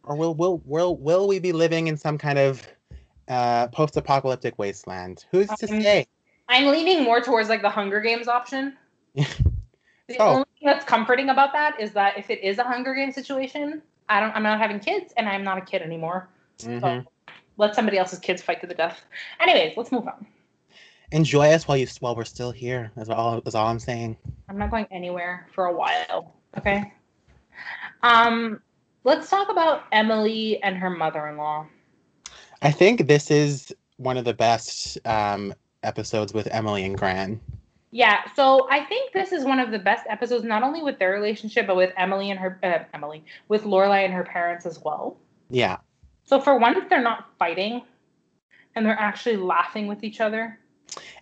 [0.04, 2.66] or will will will will we be living in some kind of
[3.28, 5.24] uh, post-apocalyptic wasteland?
[5.30, 6.06] Who's to um, say?
[6.48, 8.76] I'm leaning more towards like the Hunger Games option.
[9.14, 9.26] the
[10.18, 10.26] oh.
[10.26, 13.82] only thing that's comforting about that is that if it is a Hunger Games situation,
[14.08, 14.34] I don't.
[14.34, 16.28] I'm not having kids, and I'm not a kid anymore.
[16.58, 16.80] Mm-hmm.
[16.80, 17.04] So
[17.56, 19.00] let somebody else's kids fight to the death.
[19.38, 20.26] Anyways, let's move on.
[21.12, 22.90] Enjoy us while you while we're still here.
[22.96, 23.40] That's all.
[23.40, 24.16] That's all I'm saying.
[24.48, 26.34] I'm not going anywhere for a while.
[26.58, 26.92] Okay.
[28.02, 28.60] Um,
[29.02, 31.66] Let's talk about Emily and her mother in law.
[32.60, 37.40] I think this is one of the best um, episodes with Emily and Gran.
[37.92, 41.12] Yeah, so I think this is one of the best episodes, not only with their
[41.12, 45.16] relationship, but with Emily and her uh, Emily, with Lorelai and her parents as well.
[45.48, 45.78] Yeah.
[46.24, 47.82] So for once, they're not fighting,
[48.76, 50.58] and they're actually laughing with each other.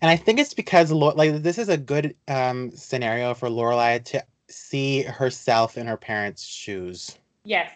[0.02, 4.24] And I think it's because like this is a good um, scenario for Lorelai to
[4.48, 7.16] see herself in her parents' shoes.
[7.48, 7.70] Yes,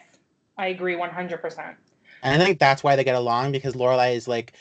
[0.55, 1.75] I agree 100%.
[2.21, 4.53] And I think that's why they get along because Lorelai is like,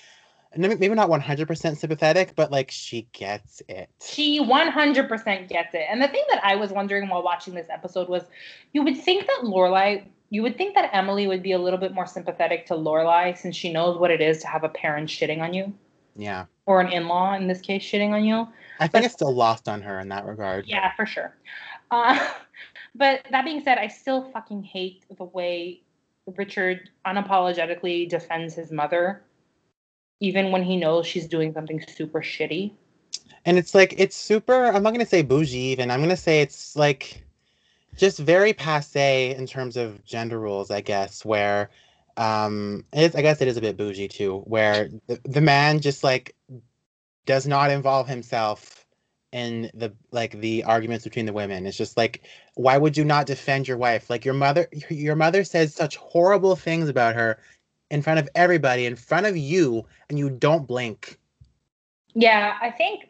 [0.56, 3.90] maybe not 100% sympathetic, but like she gets it.
[4.02, 5.86] She 100% gets it.
[5.90, 8.22] And the thing that I was wondering while watching this episode was
[8.72, 11.92] you would think that Lorelai, you would think that Emily would be a little bit
[11.92, 15.42] more sympathetic to Lorelai since she knows what it is to have a parent shitting
[15.42, 15.74] on you.
[16.16, 16.46] Yeah.
[16.64, 18.48] Or an in law, in this case, shitting on you.
[18.80, 20.66] I think but, it's still lost on her in that regard.
[20.66, 21.34] Yeah, for sure.
[21.90, 22.30] Uh,
[22.94, 25.82] but that being said, I still fucking hate the way
[26.36, 29.22] Richard unapologetically defends his mother,
[30.20, 32.72] even when he knows she's doing something super shitty.
[33.44, 34.66] And it's like it's super.
[34.66, 35.58] I'm not gonna say bougie.
[35.72, 37.24] Even I'm gonna say it's like
[37.96, 40.70] just very passe in terms of gender rules.
[40.70, 41.70] I guess where
[42.16, 46.36] um i guess it is a bit bougie too where the, the man just like
[47.24, 48.81] does not involve himself
[49.32, 51.66] in the like the arguments between the women.
[51.66, 52.22] It's just like
[52.54, 54.10] why would you not defend your wife?
[54.10, 57.38] Like your mother your mother says such horrible things about her
[57.90, 61.18] in front of everybody in front of you and you don't blink.
[62.14, 63.08] Yeah i think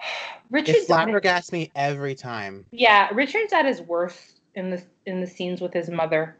[0.50, 0.88] richard's it.
[0.88, 2.64] flabbergasts me every time.
[2.70, 6.36] Yeah richard's at his worst in the in the scenes with his mother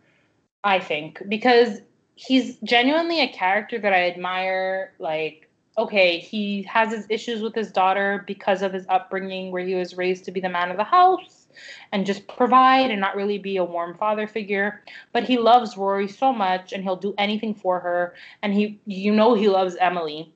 [0.65, 1.81] I think, because
[2.15, 4.93] he's genuinely a character that I admire.
[4.99, 5.42] Like,
[5.79, 9.97] okay, he has his issues with his daughter because of his upbringing, where he was
[9.97, 11.47] raised to be the man of the house
[11.93, 14.83] and just provide and not really be a warm father figure.
[15.13, 18.15] But he loves Rory so much and he'll do anything for her.
[18.43, 20.33] And he, you know, he loves Emily.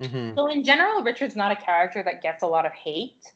[0.00, 0.36] Mm-hmm.
[0.36, 3.32] So in general, Richard's not a character that gets a lot of hate,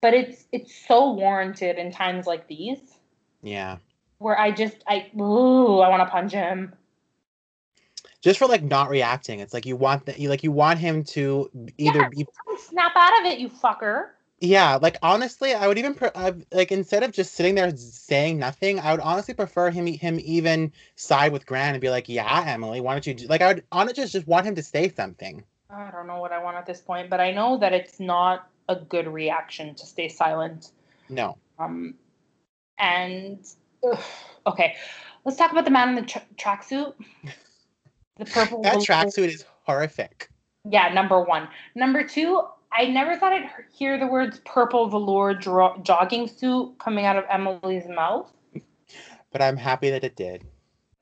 [0.00, 2.98] but it's it's so warranted in times like these.
[3.42, 3.78] Yeah
[4.24, 6.72] where I just I ooh, I want to punch him.
[8.24, 9.40] Just for like not reacting.
[9.40, 12.26] It's like you want that you like you want him to either yeah, be
[12.58, 14.12] snap out of it, you fucker.
[14.40, 18.38] Yeah, like honestly, I would even pre- uh, like instead of just sitting there saying
[18.38, 22.44] nothing, I would honestly prefer him him even side with Gran and be like, "Yeah,
[22.46, 23.26] Emily, why don't you do-?
[23.26, 25.44] like?" I would honestly just just want him to say something.
[25.68, 28.48] I don't know what I want at this point, but I know that it's not
[28.70, 30.70] a good reaction to stay silent.
[31.10, 31.36] No.
[31.58, 31.96] Um,
[32.78, 33.46] and
[33.84, 33.98] Ugh.
[34.46, 34.76] Okay,
[35.26, 36.94] let's talk about the man in the tra- tracksuit.
[38.16, 38.62] The purple.
[38.62, 40.28] that tracksuit is horrific.
[40.68, 41.48] Yeah, number one.
[41.74, 42.42] Number two,
[42.72, 47.24] I never thought I'd hear the words purple velour dro- jogging suit coming out of
[47.28, 48.32] Emily's mouth.
[49.30, 50.44] But I'm happy that it did.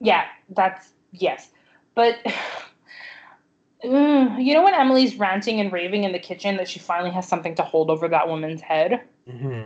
[0.00, 1.50] Yeah, that's yes.
[1.94, 2.18] But
[3.84, 7.28] mm, you know when Emily's ranting and raving in the kitchen that she finally has
[7.28, 9.02] something to hold over that woman's head?
[9.28, 9.64] Mm-hmm.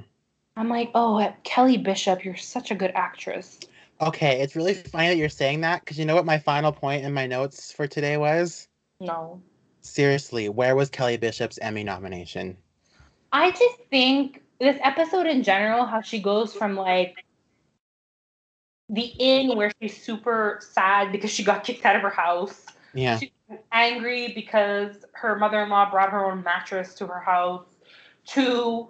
[0.57, 3.61] I'm like, oh, Kelly Bishop, you're such a good actress.
[4.01, 7.05] Okay, it's really funny that you're saying that because you know what my final point
[7.05, 8.69] in my notes for today was?
[9.01, 9.41] No.
[9.81, 12.57] Seriously, where was Kelly Bishop's Emmy nomination?
[13.33, 17.25] I just think this episode in general, how she goes from like
[18.89, 22.67] the inn where she's super sad because she got kicked out of her house.
[22.95, 23.19] Yeah.
[23.19, 23.31] She's
[23.73, 27.67] angry because her mother in law brought her own mattress to her house
[28.27, 28.89] to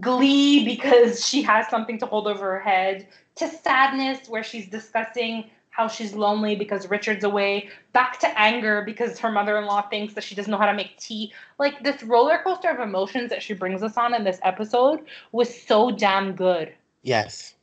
[0.00, 5.50] glee because she has something to hold over her head, to sadness where she's discussing
[5.70, 10.12] how she's lonely because Richard's away, back to anger because her mother in law thinks
[10.14, 11.32] that she doesn't know how to make tea.
[11.58, 15.00] Like this roller coaster of emotions that she brings us on in this episode
[15.32, 16.74] was so damn good.
[17.02, 17.54] Yes.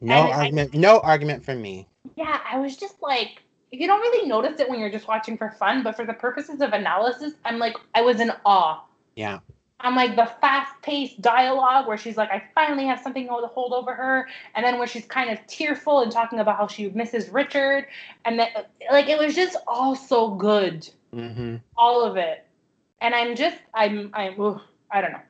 [0.00, 0.70] No and argument.
[0.74, 1.86] I, no argument from me.
[2.16, 5.52] Yeah, I was just like, you don't really notice it when you're just watching for
[5.52, 8.82] fun, but for the purposes of analysis, I'm like, I was in awe.
[9.14, 9.38] Yeah.
[9.80, 13.72] I'm like the fast paced dialogue where she's like, I finally have something to hold
[13.72, 14.28] over her.
[14.54, 17.86] And then where she's kind of tearful and talking about how she misses Richard.
[18.24, 18.48] And then,
[18.90, 20.88] like, it was just all so good.
[21.14, 21.56] Mm-hmm.
[21.76, 22.44] All of it.
[23.00, 24.60] And I'm just, I'm, I'm, ugh,
[24.90, 25.20] I don't know.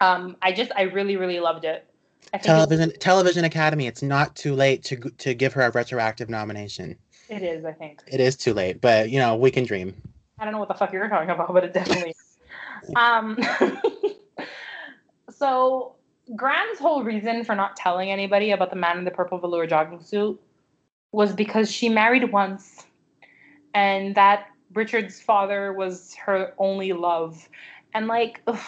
[0.00, 1.86] Um, I just, I really, really loved it.
[2.42, 3.86] television, it was, Television Academy.
[3.86, 6.96] It's not too late to to give her a retroactive nomination.
[7.28, 8.02] It is, I think.
[8.06, 9.94] It is too late, but you know we can dream.
[10.38, 12.14] I don't know what the fuck you're talking about, but it definitely
[12.96, 13.38] um,
[15.30, 15.94] so
[16.36, 20.02] Gran's whole reason for not telling anybody about the man in the purple velour jogging
[20.02, 20.40] suit
[21.12, 22.86] was because she married once,
[23.74, 27.48] and that Richard's father was her only love,
[27.94, 28.58] and like, ugh,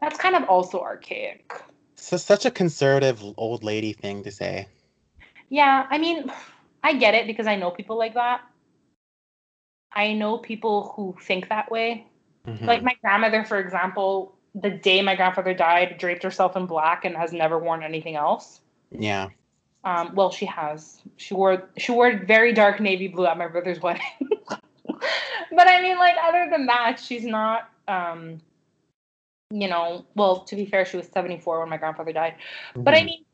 [0.00, 1.52] that's kind of also archaic.
[1.96, 4.66] So such a conservative old lady thing to say.
[5.50, 6.32] Yeah, I mean,
[6.82, 8.40] I get it because I know people like that.
[9.92, 12.06] I know people who think that way.
[12.50, 12.64] Mm-hmm.
[12.64, 17.16] Like my grandmother, for example, the day my grandfather died, draped herself in black and
[17.16, 18.60] has never worn anything else.
[18.90, 19.28] Yeah.
[19.84, 21.00] Um, well, she has.
[21.16, 24.02] She wore she wore very dark navy blue at my brother's wedding.
[24.86, 27.70] but I mean, like other than that, she's not.
[27.88, 28.40] Um,
[29.52, 32.34] you know, well, to be fair, she was 74 when my grandfather died.
[32.70, 32.82] Mm-hmm.
[32.84, 33.06] But I mm-hmm.
[33.06, 33.24] mean,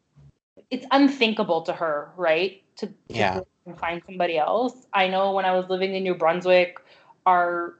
[0.70, 2.62] it's unthinkable to her, right?
[2.76, 3.40] To, to yeah.
[3.78, 4.86] find somebody else.
[4.92, 6.78] I know when I was living in New Brunswick,
[7.26, 7.74] our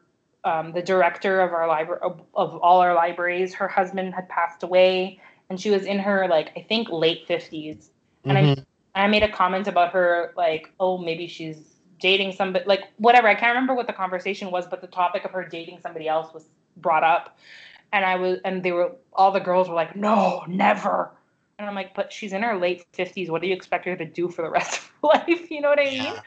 [0.47, 3.53] um, the director of our library of, of, all our libraries.
[3.53, 5.21] Her husband had passed away,
[5.51, 7.89] and she was in her like I think late 50s.
[8.25, 8.61] And mm-hmm.
[8.95, 11.59] I I made a comment about her like oh maybe she's
[12.01, 13.27] dating somebody like whatever.
[13.27, 16.33] I can't remember what the conversation was, but the topic of her dating somebody else
[16.33, 16.45] was
[16.77, 17.37] brought up,
[17.93, 21.11] and I was and they were all the girls were like, no, never.
[21.59, 23.31] And I'm like, but she's in her late 50s.
[23.31, 25.51] What do you expect her to do for the rest of her life?
[25.51, 26.03] You know what I mean?
[26.03, 26.21] Yeah.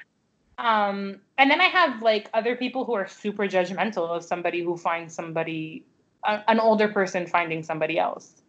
[0.59, 4.75] Um, and then I have like other people who are super judgmental of somebody who
[4.75, 5.85] finds somebody,
[6.25, 8.41] an older person finding somebody else.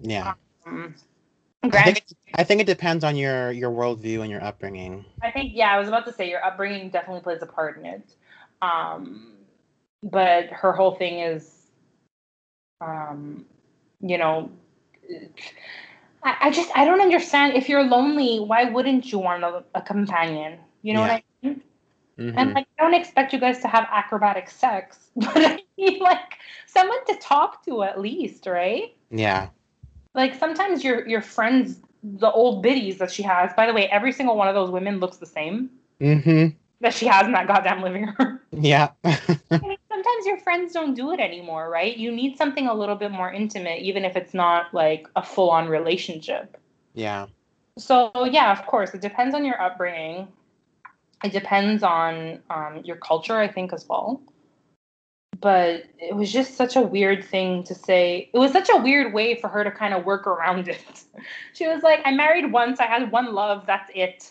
[0.00, 0.34] Yeah.
[0.66, 0.94] Um,
[1.62, 2.04] I think,
[2.34, 5.06] I think it depends on your your worldview and your upbringing.
[5.22, 7.86] I think yeah, I was about to say your upbringing definitely plays a part in
[7.86, 8.14] it.
[8.60, 9.32] Um,
[10.02, 11.50] but her whole thing is,
[12.82, 13.46] um,
[14.02, 14.50] you know,
[16.22, 17.54] I, I just I don't understand.
[17.54, 20.58] If you're lonely, why wouldn't you want a, a companion?
[20.82, 21.60] You know what I Mhm.
[22.36, 26.38] And like, I don't expect you guys to have acrobatic sex, but I mean, like,
[26.66, 28.94] someone to talk to at least, right?
[29.10, 29.48] yeah.
[30.14, 33.52] Like, sometimes your your friends, the old biddies that she has.
[33.54, 35.70] By the way, every single one of those women looks the same
[36.00, 36.48] hmm
[36.80, 38.40] that she has in that goddamn living room.
[38.52, 38.90] Yeah.
[39.04, 41.96] I mean, sometimes your friends don't do it anymore, right?
[41.96, 45.50] You need something a little bit more intimate, even if it's not like a full
[45.50, 46.56] on relationship.
[46.94, 47.26] yeah.
[47.78, 50.28] So yeah, of course, it depends on your upbringing.
[51.24, 54.20] It depends on um, your culture, I think, as well.
[55.40, 58.28] But it was just such a weird thing to say.
[58.32, 61.02] It was such a weird way for her to kind of work around it.
[61.54, 62.78] she was like, "I married once.
[62.78, 63.64] I had one love.
[63.66, 64.30] That's it.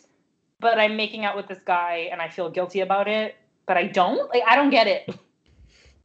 [0.60, 3.36] But I'm making out with this guy, and I feel guilty about it.
[3.66, 4.30] But I don't.
[4.30, 5.10] Like, I don't get it.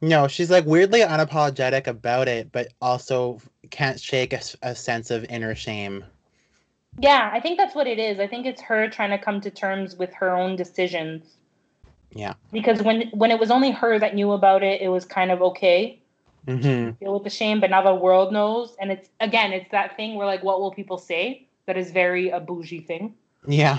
[0.01, 5.53] No, she's like weirdly unapologetic about it, but also can't shake a sense of inner
[5.53, 6.05] shame.
[7.01, 8.19] Yeah, I think that's what it is.
[8.19, 11.23] I think it's her trying to come to terms with her own decisions.
[12.11, 12.33] Yeah.
[12.51, 15.41] Because when when it was only her that knew about it, it was kind of
[15.41, 16.01] okay.
[16.47, 19.95] hmm Deal with the shame, but now the world knows, and it's again, it's that
[19.95, 21.47] thing where like, what will people say?
[21.67, 23.13] That is very a bougie thing,
[23.47, 23.77] Yeah.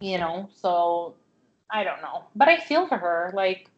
[0.00, 0.50] you know.
[0.54, 1.14] So
[1.70, 3.30] I don't know, but I feel for her.
[3.32, 3.70] Like,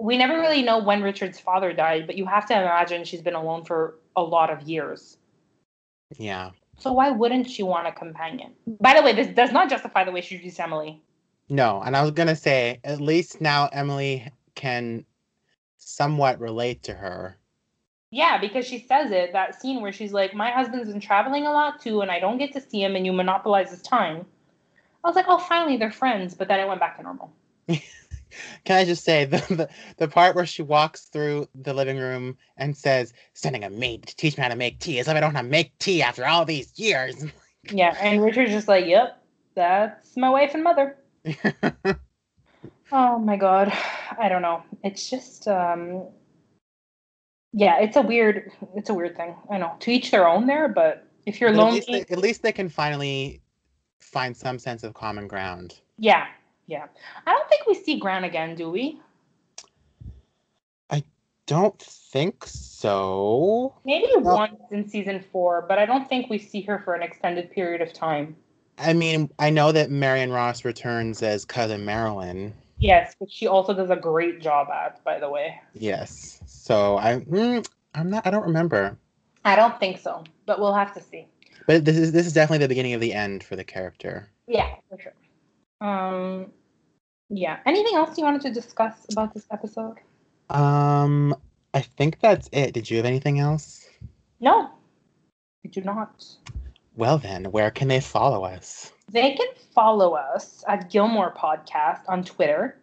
[0.00, 3.34] we never really know when Richard's father died, but you have to imagine she's been
[3.34, 5.18] alone for a lot of years.
[6.18, 6.50] Yeah.
[6.78, 8.52] So why wouldn't she want a companion?
[8.80, 11.00] By the way, this does not justify the way she treats Emily.
[11.48, 15.04] No, and I was gonna say at least now Emily can
[15.78, 17.38] somewhat relate to her.
[18.10, 21.52] Yeah, because she says it, that scene where she's like, My husband's been traveling a
[21.52, 24.24] lot too, and I don't get to see him, and you monopolize his time.
[25.02, 26.34] I was like, Oh, finally, they're friends.
[26.34, 27.32] But then it went back to normal.
[28.64, 32.36] Can I just say the, the the part where she walks through the living room
[32.56, 35.20] and says, "Sending a maid to teach me how to make tea," as if I
[35.20, 37.24] don't know how to make tea after all these years.
[37.70, 39.22] Yeah, and Richard's just like, Yep,
[39.54, 40.98] that's my wife and mother.
[42.92, 43.72] Oh my God.
[44.18, 44.62] I don't know.
[44.82, 46.08] It's just, um,
[47.52, 49.34] yeah, it's a weird, it's a weird thing.
[49.50, 49.74] I know.
[49.80, 52.42] To each their own there, but if you're But at, lonely, least they, at least
[52.42, 53.40] they can finally
[54.00, 55.80] find some sense of common ground.
[55.98, 56.26] yeah,
[56.66, 56.86] yeah.
[57.26, 59.00] I don't think we see Grant again, do we?
[60.90, 61.04] I
[61.46, 63.74] don't think so.
[63.84, 67.02] Maybe Well- once in season four, but I don't think we see her for an
[67.02, 68.36] extended period of time.
[68.78, 72.52] I mean, I know that Marion Ross returns as cousin Marilyn.
[72.78, 75.60] Yes, which she also does a great job at, by the way.
[75.74, 76.40] Yes.
[76.46, 78.26] So I, mm, I'm not.
[78.26, 78.98] I don't remember.
[79.44, 81.26] I don't think so, but we'll have to see.
[81.66, 84.28] But this is this is definitely the beginning of the end for the character.
[84.46, 85.12] Yeah, for sure.
[85.84, 86.46] Um,
[87.28, 87.58] yeah.
[87.66, 89.98] Anything else you wanted to discuss about this episode?
[90.48, 91.36] Um,
[91.74, 92.72] I think that's it.
[92.72, 93.86] Did you have anything else?
[94.40, 94.70] No,
[95.64, 96.24] I do not.
[96.96, 98.92] Well then, where can they follow us?
[99.10, 102.78] They can follow us at Gilmore Podcast on Twitter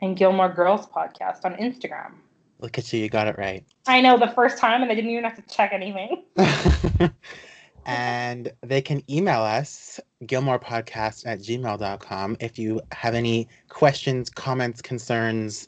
[0.00, 2.14] and Gilmore Girls Podcast on Instagram.
[2.60, 3.64] Look at you, you got it right.
[3.86, 6.22] I know the first time, and I didn't even have to check anything.
[7.86, 15.66] and they can email us gilmorepodcast at gmail.com if you have any questions comments concerns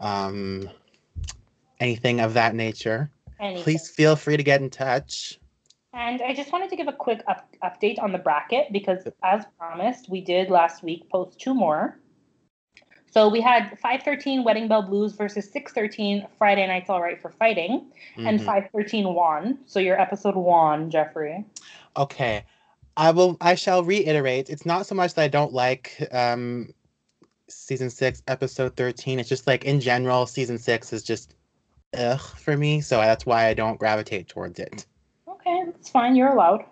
[0.00, 0.68] um,
[1.80, 3.62] anything of that nature Anything.
[3.62, 5.38] please feel free to get in touch
[5.94, 9.44] And I just wanted to give a quick up- update on the bracket because, as
[9.58, 11.98] promised, we did last week post two more.
[13.10, 17.86] So we had 513 Wedding Bell Blues versus 613 Friday Nights All Right for Fighting,
[18.16, 18.44] and Mhm.
[18.44, 19.58] 513 won.
[19.66, 21.44] So your episode won, Jeffrey.
[21.96, 22.44] okay
[22.96, 26.68] i will i shall reiterate it's not so much that i don't like um
[27.48, 31.34] season six episode 13 it's just like in general season six is just
[31.96, 34.84] ugh for me so that's why i don't gravitate towards it
[35.28, 36.14] Okay, that's fine.
[36.16, 36.64] You're allowed.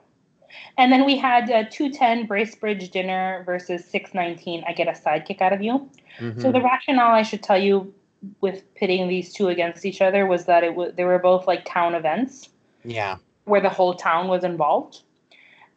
[0.79, 5.53] And then we had uh, 210 Bracebridge Dinner versus 619 I Get a Sidekick Out
[5.53, 5.89] of You.
[6.19, 6.53] So Mhm.
[6.53, 7.93] the rationale I should tell you
[8.41, 11.65] with pitting these two against each other was that it w- they were both like
[11.65, 12.49] town events
[12.85, 15.03] yeah where the whole town was involved.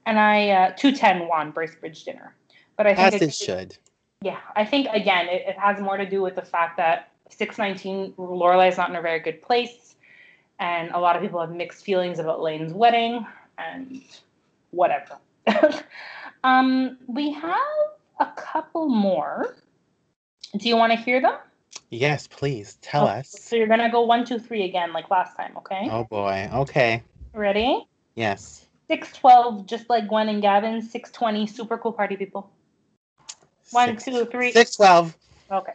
[0.05, 2.33] And I uh, 210 won Bracebridge Dinner.
[2.77, 3.77] But I think as it- it should
[4.21, 8.13] yeah, I think again it, it has more to do with the fact that 619,
[8.17, 9.95] Lorelai's not in a very good place.
[10.59, 13.25] And a lot of people have mixed feelings about Lane's wedding
[13.57, 14.01] and
[14.71, 15.17] whatever.
[16.43, 17.57] um, we have
[18.19, 19.55] a couple more.
[20.57, 21.35] Do you want to hear them?
[21.89, 23.29] Yes, please tell Okay, us.
[23.29, 25.87] So you're gonna go one, two, three again, like last time, okay?
[25.91, 26.49] Oh boy.
[26.53, 27.03] Okay.
[27.33, 27.87] Ready?
[28.15, 28.65] Yes.
[28.89, 30.81] 612, just like Gwen and Gavin.
[30.81, 32.51] 620, super cool party people.
[33.71, 34.51] One, Six- two, three.
[34.51, 35.15] Six twelve.
[35.51, 35.73] Okay.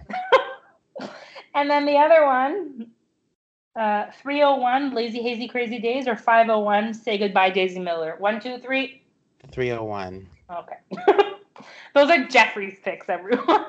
[1.55, 2.89] and then the other one,
[3.77, 8.17] uh, 301, Lazy Hazy Crazy Days, or 501, Say Goodbye Daisy Miller.
[8.19, 9.03] One, two, three.
[9.51, 10.29] Three oh one.
[10.51, 10.77] Okay.
[11.95, 13.65] Those are Jeffrey's picks, everyone.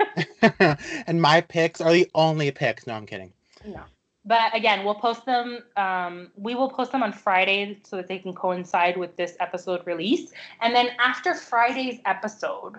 [1.08, 2.88] and my picks are the only picks.
[2.88, 3.32] No, I'm kidding.
[3.66, 3.82] no.
[4.28, 5.60] But again, we'll post them.
[5.78, 9.86] Um, we will post them on Friday so that they can coincide with this episode
[9.86, 10.32] release.
[10.62, 12.74] And then after Friday's episode,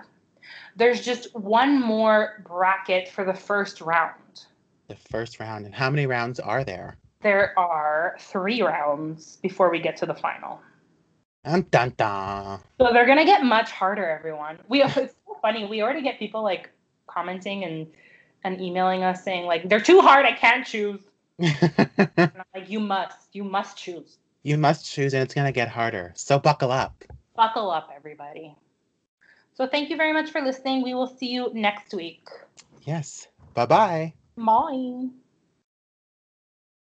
[0.74, 4.46] there's just one more bracket for the first round.
[4.88, 5.66] The first round.
[5.66, 6.96] And how many rounds are there?
[7.22, 10.60] There are three rounds before we get to the final.
[11.44, 12.60] Dun dun dun.
[12.80, 14.58] So they're gonna get much harder, everyone.
[14.68, 15.64] We it's so funny.
[15.64, 16.70] We already get people like
[17.06, 17.86] commenting and
[18.44, 20.26] and emailing us saying like they're too hard.
[20.26, 21.00] I can't choose.
[22.54, 24.16] Like you must, you must choose.
[24.42, 26.12] you must choose, and it's gonna get harder.
[26.16, 27.04] So buckle up.
[27.34, 28.54] Buckle up, everybody.
[29.54, 30.82] So thank you very much for listening.
[30.82, 32.26] We will see you next week.
[32.84, 33.28] Yes.
[33.54, 34.14] Bye bye.
[34.36, 35.08] Bye.